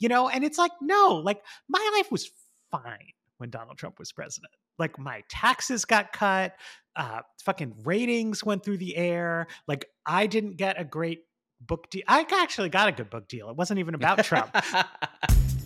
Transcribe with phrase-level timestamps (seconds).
[0.00, 0.28] you know?
[0.28, 2.30] And it's like, no, like my life was
[2.70, 4.52] fine when Donald Trump was president.
[4.78, 6.54] Like my taxes got cut,
[6.96, 9.46] uh, fucking ratings went through the air.
[9.68, 11.20] Like I didn't get a great
[11.60, 12.02] book deal.
[12.08, 13.50] I actually got a good book deal.
[13.50, 14.56] It wasn't even about Trump.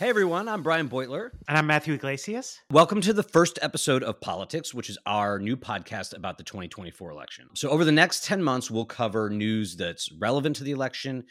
[0.00, 1.28] Hey everyone, I'm Brian Beutler.
[1.46, 2.58] And I'm Matthew Yglesias.
[2.72, 7.10] Welcome to the first episode of Politix, which is our new podcast about the 2024
[7.10, 7.48] election.
[7.54, 11.24] So, over the next 10 months, we'll cover news that's relevant to the election,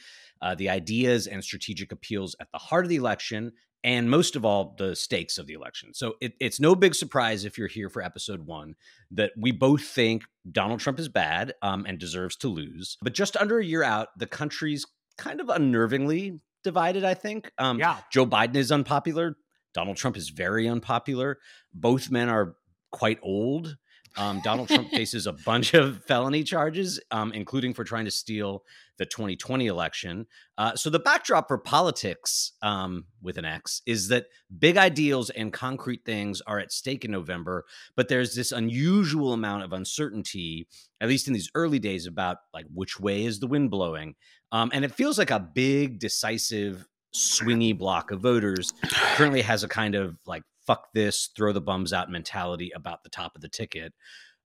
[0.44, 4.46] uh, the ideas and strategic appeals at the heart of the election, and most of
[4.46, 5.96] all, the stakes of the election.
[5.96, 8.76] So, it, it's no big surprise if you're here for episode one
[9.10, 12.98] that we both think Donald Trump is bad um, and deserves to lose.
[13.02, 14.86] But just under a year out, the country's
[15.18, 17.52] kind of unnervingly divided, I think.
[17.58, 17.98] Um, yeah.
[18.12, 19.36] Joe Biden is unpopular.
[19.74, 21.38] Donald Trump is very unpopular.
[21.74, 22.56] Both men are
[22.92, 23.78] quite old.
[24.18, 28.64] Um, Donald Trump faces a bunch of felony charges, um, including for trying to steal
[28.98, 30.26] the 2020 election.
[30.58, 34.26] Uh, so, the backdrop for Politix um, with an X is that
[34.58, 37.66] big ideals and concrete things are at stake in November,
[37.96, 40.68] but there's this unusual amount of uncertainty,
[41.02, 44.16] at least in these early days, about like which way is the wind blowing.
[44.52, 48.72] Um, and it feels like a big, decisive, swingy block of voters
[49.16, 53.10] currently has a kind of like fuck this, throw the bums out mentality about the
[53.10, 53.92] top of the ticket,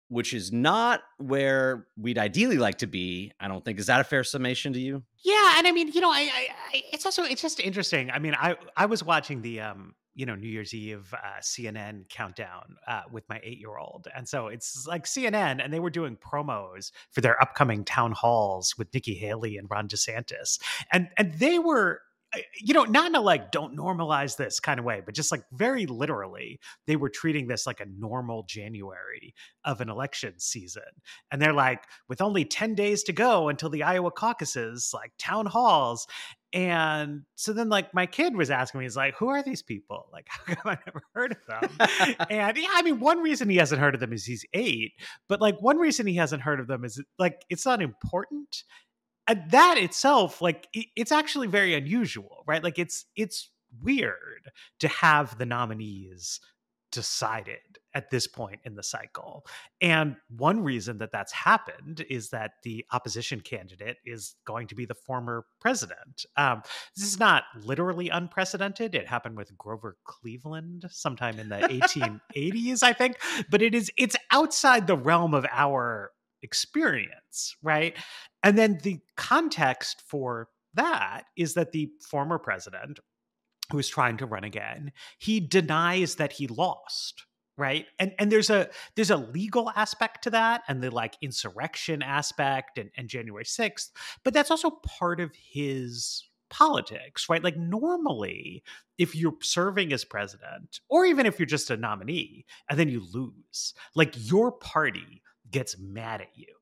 [0.10, 3.32] which is not where we'd ideally like to be.
[3.40, 3.80] I don't think.
[3.80, 5.04] Is that a fair summation to you?
[5.24, 8.12] Yeah, and I mean, you know, I, I, I it's also it's just interesting.
[8.12, 12.10] I mean, I I was watching the um you know New Year's Eve uh, CNN
[12.10, 15.90] countdown uh, with my eight year old, and so it's like CNN, and they were
[15.90, 20.60] doing promos for their upcoming town halls with Nikki Haley and Ron DeSantis,
[20.92, 22.02] and and they were
[22.62, 25.44] you know, not in a like don't normalize this kind of way, but just like
[25.52, 29.34] very literally, they were treating this like a normal January
[29.66, 30.84] of an election season.
[31.32, 35.48] And they're like, with only 10 days to go until the Iowa caucuses, like town
[35.48, 36.08] halls.
[36.52, 40.08] And so then, like, my kid was asking me, he's like, who are these people?
[40.12, 42.16] Like, how come I never heard of them?
[42.30, 44.94] and yeah, I mean, one reason he hasn't heard of them is he's eight,
[45.28, 48.64] but like, one reason he hasn't heard of them is like, it's not important
[49.34, 53.50] that itself like it's actually very unusual right like it's it's
[53.82, 56.40] weird to have the nominees
[56.92, 57.60] decided
[57.94, 59.46] at this point in the cycle.
[59.82, 64.86] And one reason that that's happened is that the opposition candidate is going to be
[64.86, 66.26] the former president.
[66.38, 66.62] Um,
[66.96, 68.96] this is not literally unprecedented.
[68.96, 71.56] It happened with Grover Cleveland sometime in the
[72.36, 73.18] 1880s, I think,
[73.50, 76.12] but it is it's outside the realm of our
[76.42, 77.96] experience, right?
[78.44, 83.00] And then the context for that is that the former president
[83.72, 87.26] who is trying to run again, he denies that he lost,
[87.58, 87.86] right?
[88.00, 92.78] And and there's a there's a legal aspect to that and the like insurrection aspect
[92.78, 93.90] and, and January 6th,
[94.24, 97.44] but that's also part of his politics, right?
[97.44, 98.64] Like normally,
[98.98, 103.06] if you're serving as president, or even if you're just a nominee, and then you
[103.14, 105.22] lose, like your party
[105.52, 106.54] gets mad at you,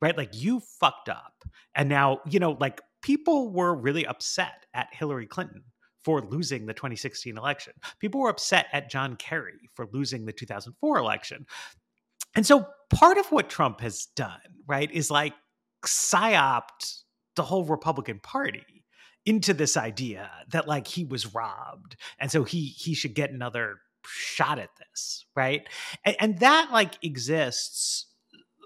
[0.00, 0.16] right?
[0.16, 1.44] Like you fucked up.
[1.74, 5.64] And now, you know, like people were really upset at Hillary Clinton
[6.04, 7.74] for losing the 2016 election.
[7.98, 11.46] People were upset at John Kerry for losing the 2004 election.
[12.34, 15.34] And so part of what Trump has done, right, is like
[15.84, 17.02] psyoped
[17.36, 18.84] the whole Republican Party
[19.26, 23.76] into this idea that like he was robbed and so he he should get another
[24.06, 25.68] shot at this right
[26.04, 28.06] and, and that like exists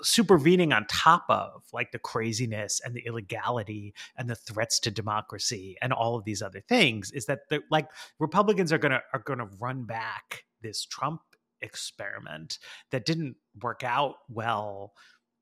[0.04, 5.76] supervening on top of like the craziness and the illegality and the threats to democracy
[5.82, 7.88] and all of these other things is that the like
[8.18, 11.20] Republicans are gonna are gonna run back this Trump
[11.60, 12.58] experiment
[12.90, 14.92] that didn't work out well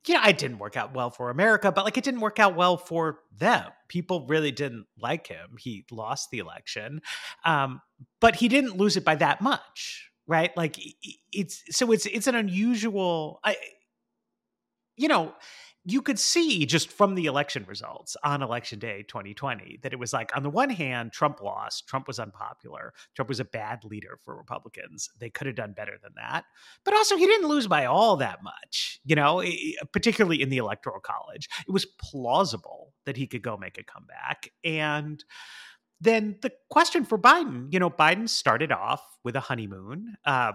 [0.07, 2.57] you know, it didn't work out well for America, but like it didn't work out
[2.57, 3.71] well for them.
[3.89, 5.57] People really didn't like him.
[5.59, 7.03] He lost the election,
[7.45, 7.81] um,
[8.21, 10.51] but he didn't lose it by that much, right?
[10.57, 10.77] Like
[11.33, 13.39] it's so it's it's an unusual.
[13.45, 13.57] I,
[15.03, 15.35] you know,
[15.85, 20.13] you could see just from the election results on election day 2020 that it was
[20.13, 24.17] like on the one hand trump lost trump was unpopular trump was a bad leader
[24.23, 26.45] for republicans they could have done better than that
[26.85, 29.43] but also he didn't lose by all that much you know
[29.93, 31.49] particularly in the electoral college.
[31.67, 35.25] It was plausible that he could go make a comeback and
[36.01, 40.53] then the question for biden you know biden started off with a honeymoon uh,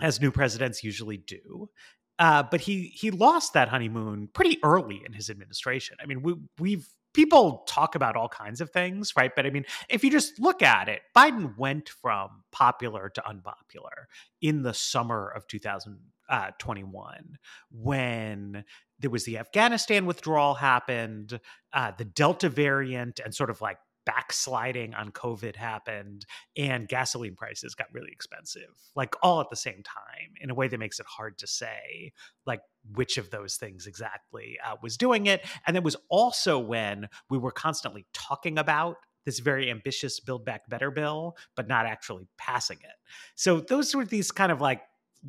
[0.00, 1.70] as new presidents usually do
[2.18, 5.96] uh, but he he lost that honeymoon pretty early in his administration.
[6.00, 9.34] I mean, we we've people talk about all kinds of things, right?
[9.34, 14.08] But I mean, if you just look at it, Biden went from popular to unpopular
[14.42, 17.22] in the summer of 2021 uh,
[17.70, 18.64] when
[18.98, 21.40] there was the Afghanistan withdrawal happened,
[21.72, 26.24] uh, the Delta variant, and sort of like backsliding on COVID happened,
[26.56, 30.68] and gasoline prices got really expensive, like all at the same time, in a way
[30.68, 32.12] that makes it hard to say,
[32.46, 32.60] like
[32.94, 35.44] which of those things exactly uh, was doing it.
[35.66, 40.68] And it was also when we were constantly talking about this very ambitious Build Back
[40.70, 42.94] Better bill, but not actually passing it.
[43.34, 44.82] So those were these kind of like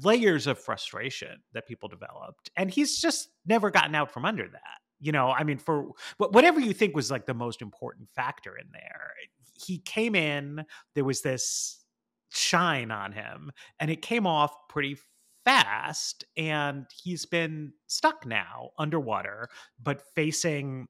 [0.04, 2.52] layers of frustration that people developed.
[2.56, 6.60] And he's just never gotten out from under that you know i mean for whatever
[6.60, 9.12] you think was like the most important factor in there
[9.66, 10.64] he came in
[10.96, 11.84] there was this
[12.30, 14.98] shine on him and it came off pretty
[15.46, 19.48] fast and he's been stuck now underwater
[19.82, 20.88] but facing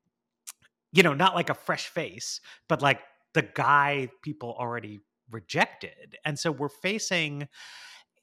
[0.91, 3.01] you know not like a fresh face but like
[3.33, 4.99] the guy people already
[5.29, 7.47] rejected and so we're facing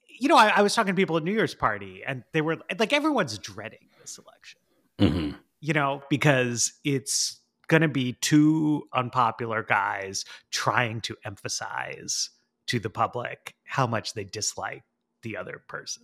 [0.08, 2.56] you know I, I was talking to people at new year's party and they were
[2.78, 4.60] like everyone's dreading this election.
[4.98, 12.28] Mm-hmm you know, because it's going to be two unpopular guys trying to emphasize
[12.66, 14.82] to the public how much they dislike
[15.22, 16.02] the other person.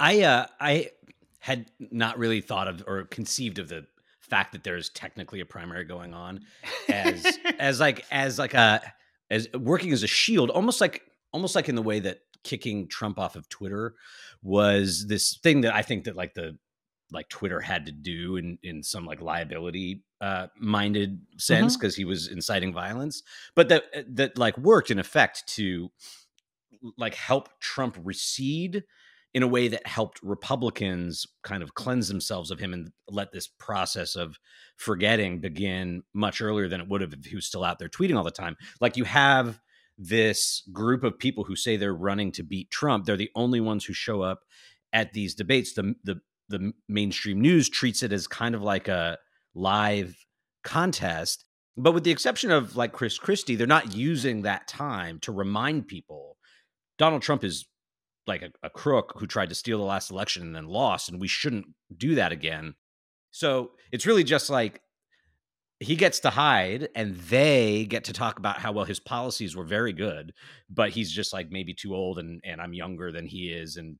[0.00, 0.92] I uh I
[1.40, 3.84] had not really thought of or conceived of the
[4.20, 6.40] fact that there's technically a primary going on
[6.88, 8.80] as as like as like a
[9.30, 11.02] as working as a shield almost like
[11.34, 13.94] almost like in the way that kicking Trump off of Twitter
[14.42, 16.56] was this thing that I think that like the
[17.12, 22.02] like Twitter had to do in in some like liability uh, minded sense because mm-hmm.
[22.02, 23.22] he was inciting violence,
[23.54, 25.90] but that uh, that like worked in effect to
[26.96, 28.84] like help Trump recede
[29.34, 33.46] in a way that helped Republicans kind of cleanse themselves of him and let this
[33.46, 34.38] process of
[34.76, 38.16] forgetting begin much earlier than it would have if he was still out there tweeting
[38.16, 38.56] all the time.
[38.80, 39.58] Like you have
[39.96, 43.04] this group of people who say they're running to beat Trump.
[43.04, 44.40] They're the only ones who show up
[44.92, 45.72] at these debates.
[45.72, 46.20] The the
[46.52, 49.18] the mainstream news treats it as kind of like a
[49.54, 50.14] live
[50.62, 51.44] contest.
[51.76, 55.88] But with the exception of like Chris Christie, they're not using that time to remind
[55.88, 56.36] people
[56.98, 57.66] Donald Trump is
[58.26, 61.20] like a, a, crook who tried to steal the last election and then lost, and
[61.20, 61.66] we shouldn't
[61.96, 62.74] do that again.
[63.32, 64.80] So it's really just like
[65.80, 69.64] he gets to hide and they get to talk about how well his policies were
[69.64, 70.32] very good,
[70.70, 73.96] but he's just like maybe too old and and I'm younger than he is and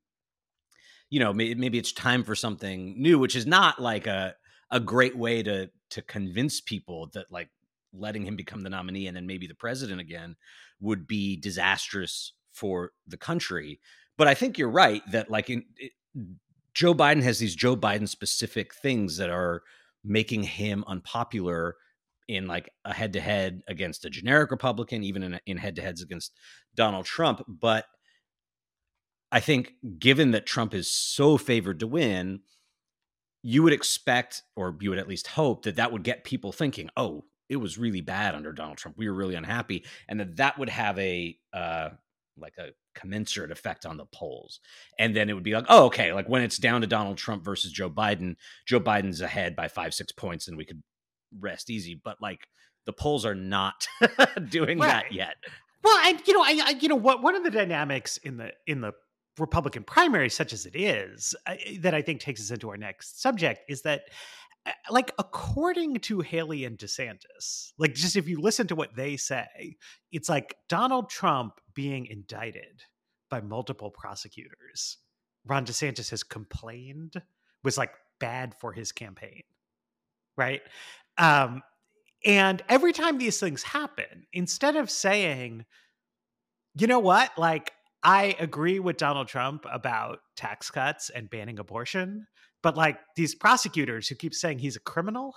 [1.13, 4.35] you know maybe, maybe it's time for something new which is not like a
[4.71, 7.51] a great way to to convince people that like
[7.93, 10.35] letting him become the nominee and then maybe the president again
[10.81, 13.79] would be disastrous for the country.
[14.17, 15.93] But i think you're right that like in it,
[16.73, 19.63] joe biden has these joe biden specific things that are
[20.03, 21.77] making him unpopular
[22.29, 25.83] in like a head to head against a generic republican even in, in head to
[25.83, 26.33] heads against
[26.75, 27.43] donald trump.
[27.47, 27.85] But
[29.33, 32.41] I think given that Trump is so favored to win,
[33.43, 36.91] you would expect, or you would at least hope, that that would get people thinking,
[36.97, 38.99] oh, it was really bad under Donald Trump.
[38.99, 39.85] We were really unhappy.
[40.07, 41.89] And that that would have a, uh,
[42.37, 44.61] like a commensurate effect on the polls.
[44.99, 47.43] And then it would be like, oh, okay, like when it's down to Donald Trump
[47.45, 48.37] versus Joe Biden,
[48.67, 50.83] Joe Biden's ahead by five, six points, and we could
[51.39, 51.99] rest easy.
[52.03, 52.47] But like
[52.85, 53.87] the polls are not
[54.49, 54.89] doing right.
[54.89, 55.37] that yet.
[55.83, 58.53] Well, and you know, I, I, you know what one of the dynamics in the
[58.67, 58.93] in the
[59.39, 63.21] Republican primary, such as it is, uh, that I think takes us into our next
[63.21, 64.03] subject is that,
[64.67, 69.17] uh, like, according to Haley and DeSantis, like, just if you listen to what they
[69.17, 69.77] say,
[70.11, 72.83] it's like Donald Trump being indicted
[73.31, 74.99] by multiple prosecutors.
[75.47, 77.15] Ron DeSantis has complained
[77.65, 79.43] was like bad for his campaign,
[80.37, 80.61] right?
[81.19, 81.63] Um,
[82.25, 85.65] and every time these things happen, instead of saying,
[86.75, 87.73] you know what, like,
[88.05, 92.27] I agree with Donald Trump about tax cuts and banning abortion,
[92.63, 95.35] but like these prosecutors who keep saying he's a criminal,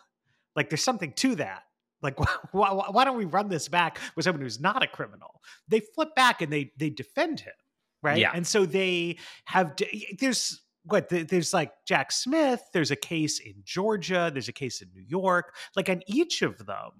[0.56, 1.64] like there's something to that.
[2.02, 2.20] Like,
[2.54, 5.42] why, why don't we run this back with someone who's not a criminal?
[5.68, 7.54] They flip back and they they defend him,
[8.02, 8.18] right?
[8.18, 8.32] Yeah.
[8.34, 9.76] And so they have
[10.20, 12.62] there's what there's like Jack Smith.
[12.74, 14.30] There's a case in Georgia.
[14.32, 15.56] There's a case in New York.
[15.76, 16.92] Like on each of them,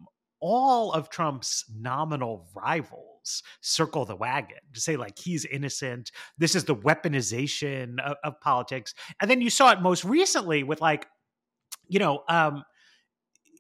[0.48, 6.12] all of Trump's nominal rivals circle the wagon to say like he's innocent.
[6.38, 8.94] This is the weaponization of, of politics.
[9.20, 11.08] And then you saw it most recently with like,
[11.88, 12.64] you know, um,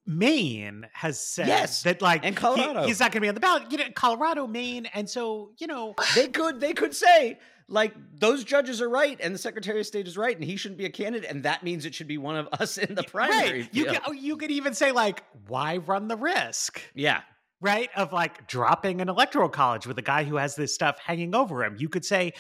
[0.06, 3.34] Maine has said yes, that like and Colorado he, he's not going to be on
[3.34, 3.64] the ballot.
[3.72, 8.44] You know, Colorado, Maine, and so you know they could they could say like those
[8.44, 10.90] judges are right and the secretary of state is right and he shouldn't be a
[10.90, 13.70] candidate and that means it should be one of us in the primary right.
[13.74, 16.82] you could, oh, you could even say like why run the risk?
[16.94, 17.22] Yeah.
[17.62, 17.90] Right?
[17.96, 21.64] Of like dropping an electoral college with a guy who has this stuff hanging over
[21.64, 21.76] him.
[21.80, 22.34] You could say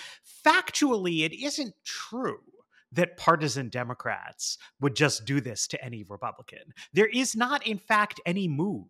[0.46, 2.42] factually it isn't true
[2.92, 6.74] that partisan Democrats would just do this to any Republican.
[6.94, 8.88] There is not, in fact, any move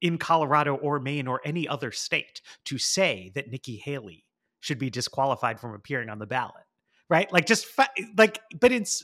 [0.00, 4.24] in Colorado or Maine or any other state to say that Nikki Haley
[4.60, 6.64] should be disqualified from appearing on the ballot,
[7.08, 7.32] right?
[7.32, 7.66] Like, just
[8.16, 9.02] like, but it's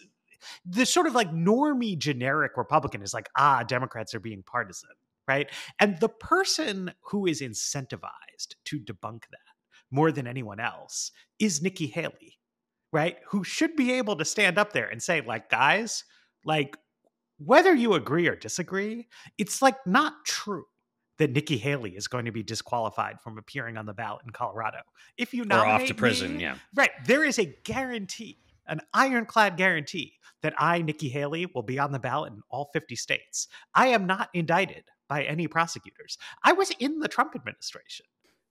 [0.64, 4.90] the sort of like normie generic Republican is like, ah, Democrats are being partisan,
[5.26, 5.50] right?
[5.80, 9.38] And the person who is incentivized to debunk that
[9.90, 12.38] more than anyone else is Nikki Haley,
[12.92, 13.16] right?
[13.30, 16.04] Who should be able to stand up there and say, like, guys,
[16.44, 16.76] like,
[17.38, 20.64] whether you agree or disagree, it's like not true
[21.18, 24.78] that Nikki Haley is going to be disqualified from appearing on the ballot in Colorado.
[25.16, 28.80] If you nominate or off to prison, me, yeah, right, there is a guarantee, an
[28.92, 33.48] ironclad guarantee that I, Nikki Haley, will be on the ballot in all 50 states.
[33.74, 36.18] I am not indicted by any prosecutors.
[36.42, 38.06] I was in the Trump administration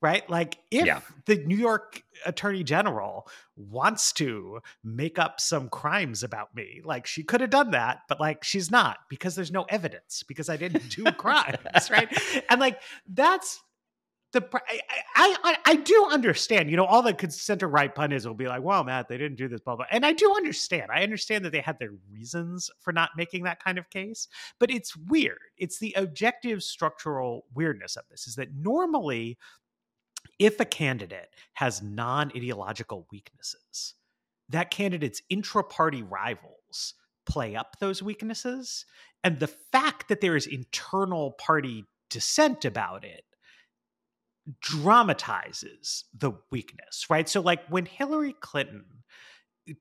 [0.06, 0.30] right?
[0.30, 1.00] Like if yeah.
[1.26, 7.24] the New York Attorney General wants to make up some crimes about me, like she
[7.24, 10.90] could have done that, but like she's not because there's no evidence because I didn't
[10.90, 12.08] do crimes, right?
[12.52, 12.80] And like
[13.12, 13.64] that's
[14.32, 18.48] the I, I I do understand, you know, all the center right pundits will be
[18.48, 20.92] like, "Well, Matt, they didn't do this, blah blah," and I do understand.
[20.92, 24.28] I understand that they had their reasons for not making that kind of case,
[24.60, 25.40] but it's weird.
[25.58, 29.38] It's the objective structural weirdness of this is that normally
[30.40, 33.96] if a candidate has non ideological weaknesses,
[34.50, 36.94] that candidate's intra party rivals
[37.26, 38.86] play up those weaknesses.
[39.24, 43.24] And the fact that there is internal party dissent about it
[44.62, 47.28] dramatizes the weakness, right?
[47.28, 48.86] So, like when Hillary Clinton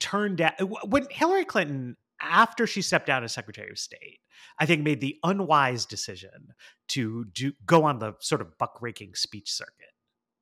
[0.00, 0.54] turned out,
[0.88, 4.20] when Hillary Clinton, after she stepped down as Secretary of State,
[4.58, 6.54] I think made the unwise decision
[6.88, 9.93] to do go on the sort of buck-raking speech circuit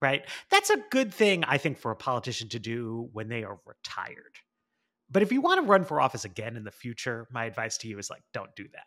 [0.03, 0.25] right?
[0.51, 4.37] That's a good thing, I think, for a politician to do when they are retired.
[5.11, 7.89] But if you want to run for office again in the future, my advice to
[7.89, 8.87] you is like, don't do that.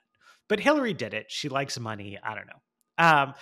[0.50, 1.28] But Hillary did it.
[1.30, 2.20] She likes money.
[2.22, 3.04] I don't know.
[3.04, 3.34] Um,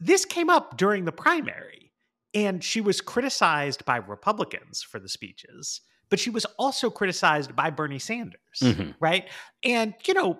[0.00, 1.92] this came up during the primary,
[2.34, 7.70] and she was criticized by Republicans for the speeches, but she was also criticized by
[7.70, 8.90] Bernie Sanders, mm-hmm.
[9.00, 9.28] right?
[9.62, 10.38] And, you know,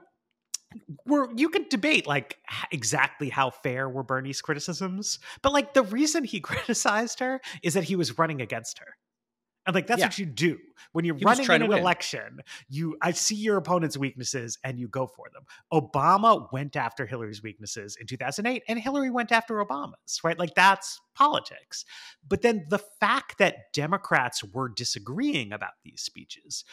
[1.07, 2.39] were you could debate like
[2.71, 7.85] exactly how fair were Bernie's criticisms, but like the reason he criticized her is that
[7.85, 8.97] he was running against her.
[9.65, 10.07] And like that's yeah.
[10.07, 10.59] what you do
[10.93, 12.41] when you're he running in an election.
[12.69, 15.45] You I see your opponent's weaknesses and you go for them.
[15.73, 20.39] Obama went after Hillary's weaknesses in 2008 and Hillary went after Obama's, right?
[20.39, 21.85] Like that's politics.
[22.27, 26.65] But then the fact that Democrats were disagreeing about these speeches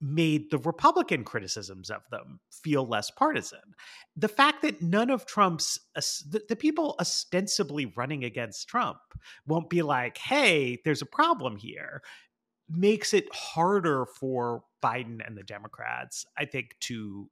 [0.00, 3.74] made the Republican criticisms of them feel less partisan.
[4.16, 8.98] The fact that none of Trump's, the, people ostensibly running against Trump
[9.46, 12.02] won't be like, hey, there's a problem here,
[12.68, 17.28] makes it harder for Biden and the Democrats, I think, to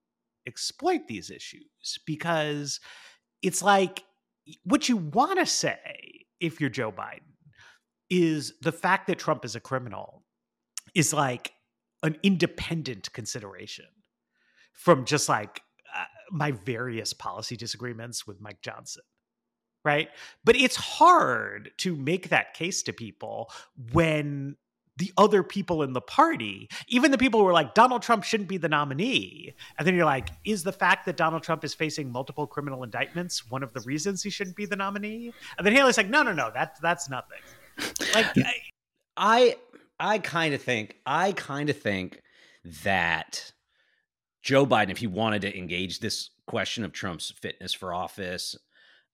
[0.46, 2.80] exploit these issues because
[3.42, 4.04] it's like
[4.64, 7.35] what you want to say if you're Joe Biden
[8.11, 10.23] is the fact that Trump is a criminal
[10.94, 11.52] is like
[12.06, 13.86] an independent consideration
[14.72, 15.60] from just like
[15.94, 19.02] uh, my various policy disagreements with Mike Johnson.
[19.84, 20.08] Right.
[20.44, 23.50] But it's hard to make that case to people
[23.92, 24.56] when
[24.96, 28.48] the other people in the party, even the people who are like, Donald Trump shouldn't
[28.48, 29.54] be the nominee.
[29.78, 33.50] And then you're like, is the fact that Donald Trump is facing multiple criminal indictments
[33.50, 35.32] one of the reasons he shouldn't be the nominee?
[35.58, 37.40] And then Haley's like, no, no, no, that, that's nothing.
[38.14, 38.26] Like,
[39.16, 39.56] I,
[39.98, 42.22] I kind of think I kind of think
[42.84, 43.52] that
[44.42, 48.56] Joe Biden, if he wanted to engage this question of Trump's fitness for office,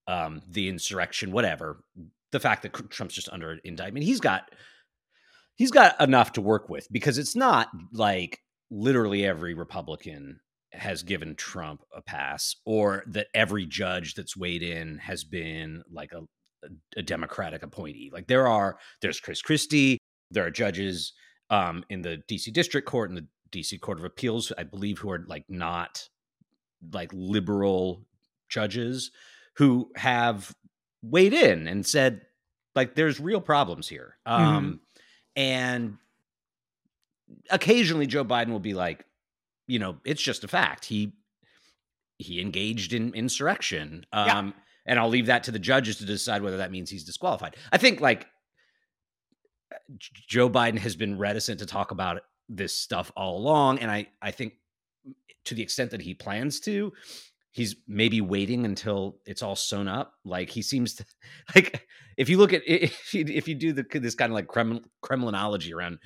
[0.07, 1.85] um, the insurrection, whatever,
[2.33, 4.51] the fact that Trump's just under indictment, he's got
[5.55, 10.41] he's got enough to work with because it's not like literally every Republican
[10.73, 16.13] has given Trump a pass or that every judge that's weighed in has been like
[16.13, 16.23] a,
[16.97, 18.11] a Democratic appointee.
[18.13, 19.99] Like there are, there's Chris Christie,
[20.33, 21.13] there are judges
[21.51, 25.11] um, in the DC District Court and the DC Court of Appeals, I believe, who
[25.11, 26.09] are like not
[26.93, 28.05] like liberal
[28.49, 29.11] judges
[29.57, 30.55] who have
[31.03, 32.23] weighed in and said
[32.75, 34.17] like there's real problems here.
[34.27, 34.45] Mm-hmm.
[34.45, 34.77] Um, mm-hmm.
[35.37, 35.99] And
[37.51, 39.05] occasionally Joe Biden will be like,
[39.67, 40.85] you know, it's just a fact.
[40.85, 41.13] He
[42.19, 44.07] he engaged in insurrection.
[44.13, 44.53] Um, yeah.
[44.87, 47.57] and I'll leave that to the judges to decide whether that means he's disqualified.
[47.73, 48.27] I think like
[50.29, 54.31] Joe Biden has been reticent to talk about this stuff all along, and I I
[54.31, 54.55] think
[55.45, 56.93] to the extent that he plans to,
[57.53, 60.15] he's maybe waiting until it's all sewn up.
[60.25, 61.05] Like he seems to
[61.55, 61.87] like
[62.17, 64.85] if you look at if you, if you do the, this kind of like Kremlin,
[65.05, 65.99] Kremlinology around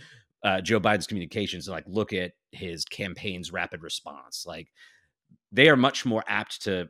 [0.44, 4.68] uh, Joe Biden's communications and like look at his campaign's rapid response, like
[5.52, 6.88] they are much more apt to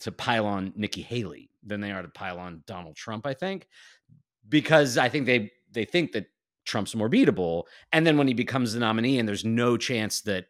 [0.00, 3.26] to pile on Nikki Haley than they are to pile on Donald Trump.
[3.26, 3.66] I think
[4.48, 6.26] because I think they they think that
[6.64, 10.46] Trump's more beatable, and then when he becomes the nominee, and there's no chance that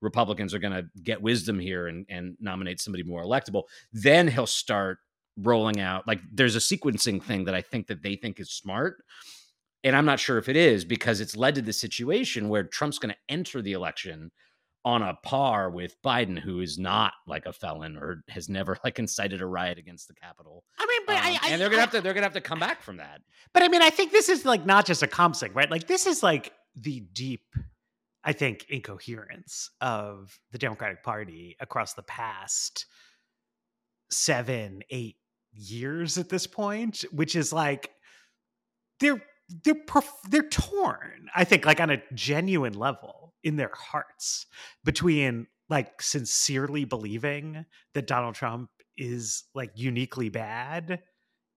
[0.00, 4.46] Republicans are going to get wisdom here and, and nominate somebody more electable, then he'll
[4.46, 4.98] start
[5.36, 9.02] rolling out like there's a sequencing thing that I think that they think is smart.
[9.82, 12.98] And I'm not sure if it is because it's led to the situation where Trump's
[12.98, 14.30] going to enter the election
[14.84, 18.98] on a par with Biden, who is not like a felon or has never like
[18.98, 20.64] incited a riot against the Capitol.
[20.78, 22.32] I mean, but um, I, I, and they're gonna I, have to they're gonna have
[22.34, 23.20] to come back from that.
[23.52, 25.70] But I mean, I think this is like not just a thing, right?
[25.70, 27.44] Like this is like the deep
[28.22, 32.86] I think, incoherence of the Democratic Party across the past
[34.10, 35.16] seven, eight
[35.52, 37.90] years at this point, which is like
[38.98, 39.22] they're
[39.64, 41.28] they're perf- they're torn.
[41.34, 44.46] I think, like on a genuine level in their hearts
[44.84, 47.64] between like sincerely believing
[47.94, 51.00] that Donald Trump is like uniquely bad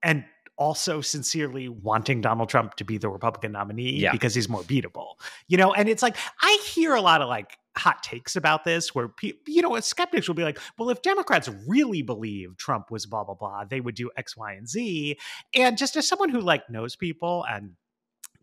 [0.03, 0.23] and
[0.57, 4.11] also sincerely wanting Donald Trump to be the Republican nominee yeah.
[4.11, 5.15] because he's more beatable.
[5.47, 8.93] You know, and it's like I hear a lot of like hot takes about this
[8.93, 9.09] where
[9.47, 13.33] you know skeptics will be like well if democrats really believe trump was blah blah
[13.33, 15.17] blah they would do x y and z
[15.55, 17.71] and just as someone who like knows people and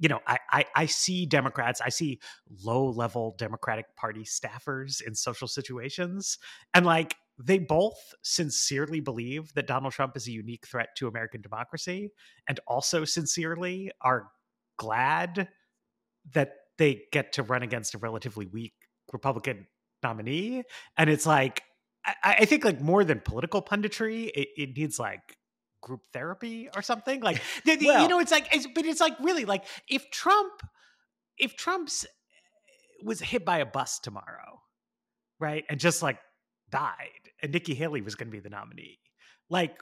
[0.00, 2.18] you know, I, I, I see Democrats, I see
[2.64, 6.38] low level Democratic Party staffers in social situations,
[6.74, 11.42] and like they both sincerely believe that Donald Trump is a unique threat to American
[11.42, 12.10] democracy,
[12.48, 14.28] and also sincerely are
[14.78, 15.48] glad
[16.32, 18.72] that they get to run against a relatively weak
[19.12, 19.66] Republican
[20.02, 20.62] nominee.
[20.96, 21.62] And it's like,
[22.06, 25.36] I, I think like more than political punditry, it, it needs like
[25.80, 27.20] group therapy or something?
[27.20, 30.62] Like well, you know it's like it's, but it's like really like if trump
[31.38, 32.08] if trump's eh,
[33.04, 34.60] was hit by a bus tomorrow
[35.38, 36.18] right and just like
[36.70, 38.98] died and nikki haley was going to be the nominee
[39.48, 39.76] like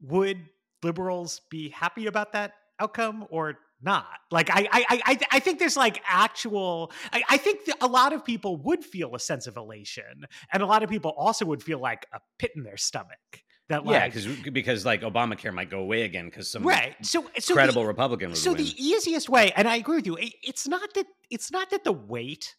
[0.00, 0.38] would
[0.82, 4.06] liberals be happy about that outcome or not?
[4.30, 8.24] Like i i i, I think there's like actual i, I think a lot of
[8.24, 11.78] people would feel a sense of elation and a lot of people also would feel
[11.78, 16.02] like a pit in their stomach that yeah, because because like Obamacare might go away
[16.02, 16.94] again because some right.
[17.02, 18.34] So, so credible the, Republican.
[18.34, 18.64] so win.
[18.64, 21.92] the easiest way, and I agree with you, it's not that it's not that the
[21.92, 22.56] wait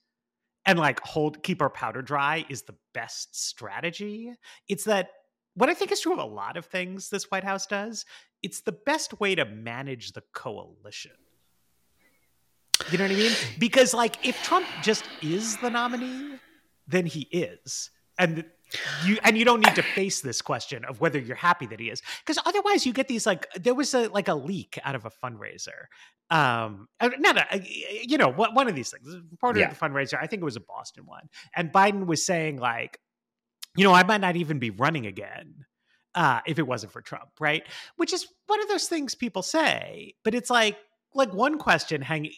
[0.66, 4.34] and like hold keep our powder dry is the best strategy.
[4.68, 5.10] It's that
[5.56, 8.06] what I think is true of a lot of things this White House does.
[8.44, 11.12] It's the best way to manage the coalition.
[12.92, 13.32] You know what I mean?
[13.58, 16.38] Because like if Trump just is the nominee,
[16.88, 17.90] then he is.
[18.20, 18.46] And
[19.04, 21.90] you and you don't need to face this question of whether you're happy that he
[21.90, 25.06] is because otherwise you get these like there was a like a leak out of
[25.06, 25.88] a fundraiser
[26.30, 27.62] um uh, not a,
[28.04, 29.70] you know one of these things part of yeah.
[29.70, 33.00] the fundraiser i think it was a boston one and biden was saying like
[33.76, 35.66] you know i might not even be running again
[36.16, 37.64] uh if it wasn't for trump right
[37.98, 40.78] which is one of those things people say but it's like
[41.16, 42.34] like one question hanging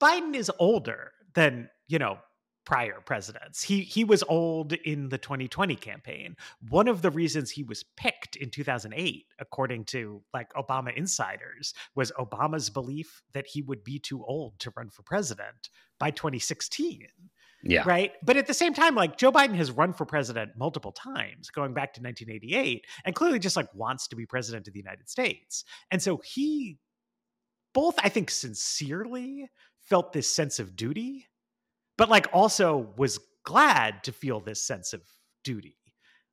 [0.00, 2.18] biden is older than you know
[2.64, 3.62] prior presidents.
[3.62, 6.36] He he was old in the 2020 campaign.
[6.68, 12.12] One of the reasons he was picked in 2008 according to like Obama insiders was
[12.12, 17.08] Obama's belief that he would be too old to run for president by 2016.
[17.64, 17.84] Yeah.
[17.86, 18.12] Right.
[18.24, 21.74] But at the same time, like Joe Biden has run for president multiple times, going
[21.74, 25.64] back to 1988, and clearly just like wants to be president of the United States.
[25.90, 26.78] And so he
[27.72, 29.48] both, I think, sincerely
[29.78, 31.28] felt this sense of duty
[31.98, 35.02] but like also was glad to feel this sense of
[35.44, 35.76] duty.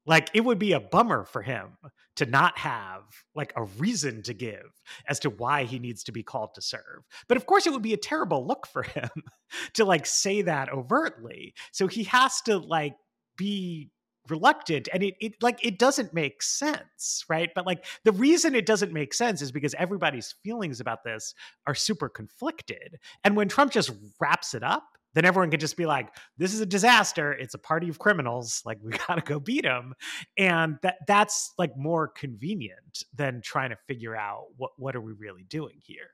[0.05, 1.77] Like it would be a bummer for him
[2.15, 3.03] to not have
[3.35, 4.71] like a reason to give
[5.07, 7.03] as to why he needs to be called to serve.
[7.27, 9.09] But of course it would be a terrible look for him
[9.73, 11.53] to like say that overtly.
[11.71, 12.95] So he has to like
[13.37, 13.91] be
[14.29, 18.65] reluctant and it, it like it doesn't make sense right but like the reason it
[18.65, 21.33] doesn't make sense is because everybody's feelings about this
[21.65, 25.85] are super conflicted and when trump just wraps it up then everyone can just be
[25.85, 27.33] like this is a disaster.
[27.33, 28.61] It's a party of criminals.
[28.65, 29.93] Like we got to go beat them
[30.37, 35.13] and that that's like more convenient than trying to figure out what what are we
[35.13, 36.11] really doing here.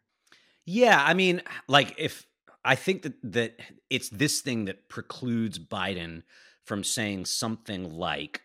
[0.65, 2.25] Yeah i mean like if
[2.63, 3.59] i think that that
[3.91, 6.23] it's this thing that precludes biden
[6.63, 8.41] from saying something like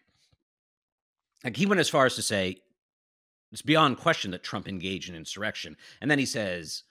[1.45, 2.59] like he went as far as to say
[3.53, 5.77] it's beyond question that trump engaged in insurrection.
[6.01, 6.85] And then he says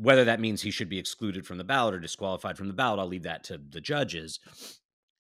[0.00, 3.00] whether that means he should be excluded from the ballot or disqualified from the ballot,
[3.00, 4.40] I'll leave that to the judges.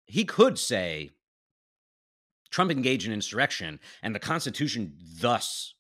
[0.04, 1.10] He could say
[2.50, 5.74] Trump engaged in insurrection and the Constitution thus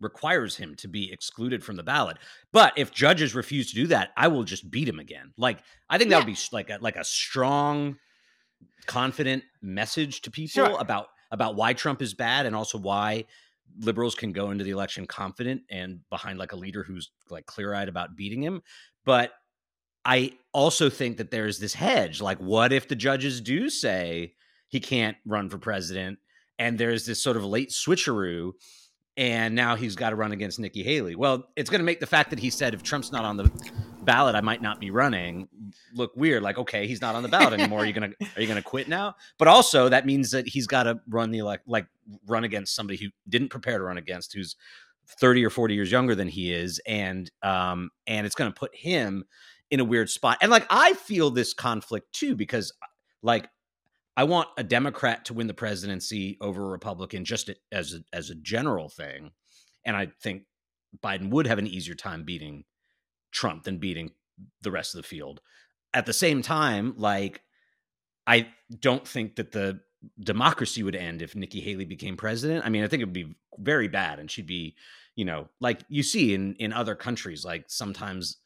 [0.00, 2.16] requires him to be excluded from the ballot.
[2.50, 5.32] But if judges refuse to do that, I will just beat him again.
[5.36, 5.58] Like
[5.90, 6.24] I think that yeah.
[6.24, 7.96] would be like a, like a strong,
[8.86, 10.80] confident message to people sure.
[10.80, 13.24] about about why Trump is bad and also why
[13.78, 17.74] liberals can go into the election confident and behind like a leader who's like clear
[17.74, 18.62] eyed about beating him.
[19.04, 19.32] But
[20.04, 22.20] I also think that there's this hedge.
[22.20, 24.34] Like, what if the judges do say
[24.68, 26.18] he can't run for president?
[26.58, 28.52] And there's this sort of late switcheroo
[29.16, 31.14] and now he's got to run against Nikki Haley.
[31.14, 33.50] Well, it's going to make the fact that he said if Trump's not on the
[34.02, 35.48] ballot, I might not be running
[35.94, 36.42] look weird.
[36.42, 37.80] Like, okay, he's not on the ballot anymore.
[37.80, 39.16] Are you gonna are you gonna quit now?
[39.38, 41.86] But also that means that he's got to run the elect like
[42.26, 44.56] run against somebody who didn't prepare to run against, who's
[45.20, 48.74] thirty or forty years younger than he is, and um and it's going to put
[48.74, 49.24] him
[49.70, 50.38] in a weird spot.
[50.40, 52.72] And like I feel this conflict too because
[53.22, 53.48] like
[54.16, 58.30] I want a Democrat to win the presidency over a Republican just as a, as
[58.30, 59.32] a general thing,
[59.84, 60.44] and I think
[61.02, 62.64] Biden would have an easier time beating
[63.32, 64.12] Trump than beating
[64.62, 65.40] the rest of the field.
[65.92, 67.42] At the same time, like
[68.26, 68.48] I
[68.80, 69.80] don't think that the
[70.20, 72.64] democracy would end if Nikki Haley became president.
[72.64, 74.76] I mean, I think it would be very bad, and she'd be,
[75.16, 78.38] you know, like you see in in other countries, like sometimes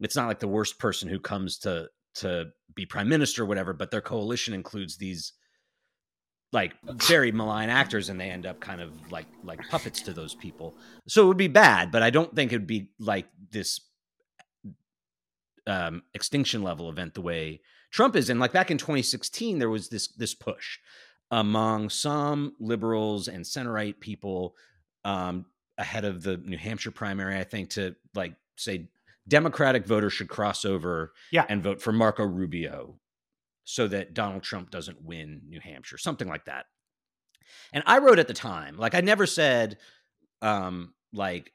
[0.00, 3.72] it's not like the worst person who comes to to be prime minister or whatever,
[3.72, 5.32] but their coalition includes these
[6.52, 10.34] like very malign actors and they end up kind of like like puppets to those
[10.34, 10.74] people.
[11.06, 13.80] So it would be bad, but I don't think it would be like this
[15.66, 18.30] um extinction level event the way Trump is.
[18.30, 20.78] And like back in 2016, there was this this push
[21.30, 24.54] among some liberals and center right people
[25.04, 25.46] um
[25.78, 28.88] ahead of the New Hampshire primary, I think, to like say
[29.28, 31.44] Democratic voters should cross over yeah.
[31.48, 33.00] and vote for Marco Rubio
[33.64, 36.66] so that Donald Trump doesn't win New Hampshire, something like that.
[37.72, 39.78] And I wrote at the time, like I never said
[40.42, 41.52] um like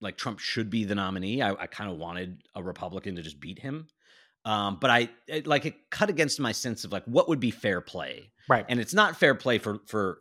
[0.00, 1.40] like Trump should be the nominee.
[1.40, 3.86] I, I kind of wanted a Republican to just beat him.
[4.44, 7.52] Um, but I it, like it cut against my sense of like what would be
[7.52, 8.32] fair play.
[8.48, 8.66] Right.
[8.68, 10.18] And it's not fair play for for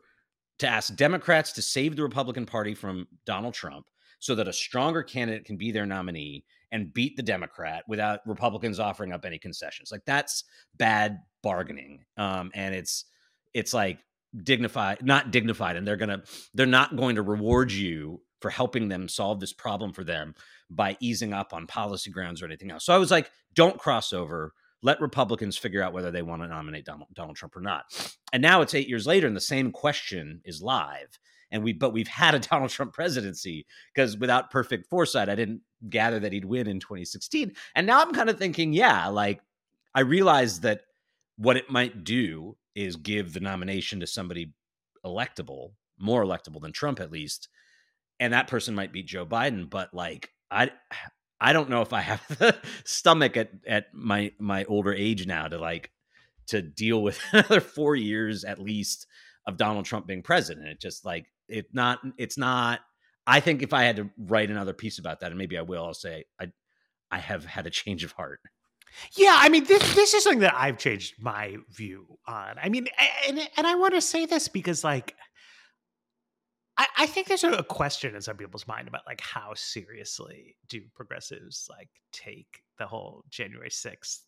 [0.60, 3.88] to ask Democrats to save the Republican Party from Donald Trump
[4.21, 8.79] so that a stronger candidate can be their nominee and beat the Democrat without Republicans
[8.79, 9.91] offering up any concessions.
[9.91, 10.45] Like that's
[10.77, 12.05] bad bargaining.
[12.15, 13.05] Um, and it's
[13.53, 13.97] it's like
[14.43, 16.21] dignified, not dignified, and they're gonna
[16.53, 20.36] they're not going to reward you for helping them solve this problem for them
[20.69, 22.86] by easing up on policy grounds or anything else.
[22.86, 24.53] So I was like, don't cross over.
[24.84, 27.86] Let Republicans figure out whether they want to nominate Donald, Donald Trump or not.
[28.34, 31.19] And now it's eight years later, and the same question is live
[31.51, 35.61] and we but we've had a Donald Trump presidency because without perfect foresight, I didn't
[35.89, 37.53] gather that he'd win in 2016.
[37.75, 39.41] And now I'm kind of thinking, yeah, like
[39.93, 40.81] I realize that
[41.37, 44.53] what it might do is give the nomination to somebody
[45.05, 47.49] electable, more electable than Trump at least,
[48.19, 49.69] and that person might beat Joe Biden.
[49.69, 50.71] But like I.
[51.43, 55.47] I don't know if I have the stomach at, at my my older age now
[55.47, 55.89] to like
[56.49, 59.07] to deal with another four years at least
[59.47, 60.67] of Donald Trump being president.
[60.67, 62.82] It just like it not it's not
[63.27, 65.86] I think if I had to write another piece about that, and maybe I will,
[65.86, 66.51] I'll say I
[67.12, 68.39] I have had a change of heart.
[69.15, 72.56] Yeah, I mean this this is something that I've changed my view on.
[72.62, 72.88] I mean,
[73.27, 75.15] and and I want to say this because like
[76.77, 80.82] I, I think there's a question in some people's mind about like how seriously do
[80.95, 84.19] progressives like take the whole January 6th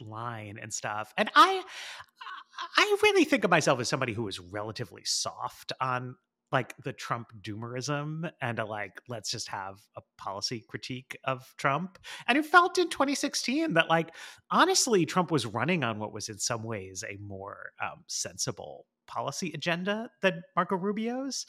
[0.00, 1.12] line and stuff.
[1.16, 1.62] And I
[2.76, 6.16] I really think of myself as somebody who is relatively soft on
[6.52, 11.98] like the Trump doomerism and a like, let's just have a policy critique of Trump.
[12.28, 14.10] And it felt in 2016 that, like,
[14.50, 19.50] honestly, Trump was running on what was in some ways a more um, sensible policy
[19.54, 21.46] agenda than Marco Rubio's.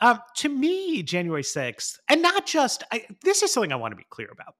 [0.00, 3.96] Um, to me, January 6th, and not just, I, this is something I want to
[3.96, 4.54] be clear about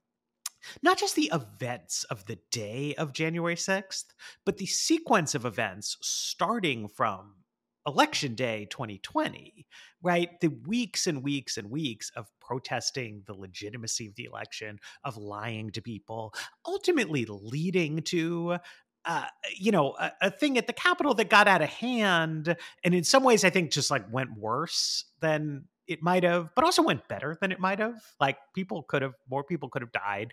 [0.83, 4.05] not just the events of the day of January 6th,
[4.45, 7.35] but the sequence of events starting from
[7.87, 9.67] election day 2020,
[10.03, 10.41] right?
[10.41, 15.71] The weeks and weeks and weeks of protesting the legitimacy of the election, of lying
[15.71, 16.35] to people,
[16.67, 18.59] ultimately leading to
[19.07, 22.95] uh, you know, a, a, thing at the Capitol that got out of hand, and
[22.95, 26.83] in some ways, I think just like went worse than it might have, but also
[26.83, 28.03] went better than it might have.
[28.19, 30.33] Like people could have, more people could have died.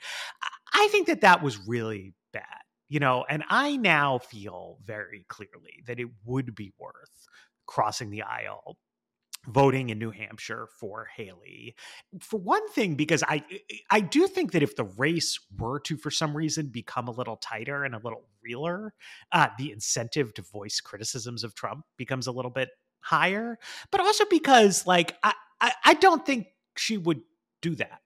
[0.74, 2.46] I think that that was really bad,
[2.92, 7.26] you know, and I now feel very clearly that it would be worth
[7.66, 8.76] crossing the aisle
[9.48, 11.74] voting in New Hampshire for Haley.
[12.20, 13.46] For one thing, because I
[13.90, 17.38] I do think that if the race were to, for some reason, become a little
[17.38, 18.94] tighter and a little realer,
[19.32, 23.58] uh, the incentive to voice criticisms of Trump becomes a little bit higher.
[23.90, 27.22] But also because, like, I, I, I don't think she would
[27.62, 28.02] do that.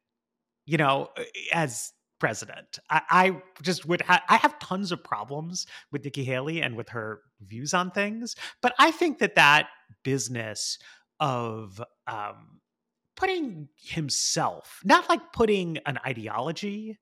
[0.67, 1.09] You know,
[1.51, 1.91] as
[2.25, 2.79] president.
[2.89, 6.89] I, I just would ha- I have tons of problems with Nikki Haley and with
[6.89, 9.67] her views on things, but I think that that
[10.01, 10.79] business
[11.19, 12.61] of um,
[13.15, 16.97] putting himself, not like putting an ideology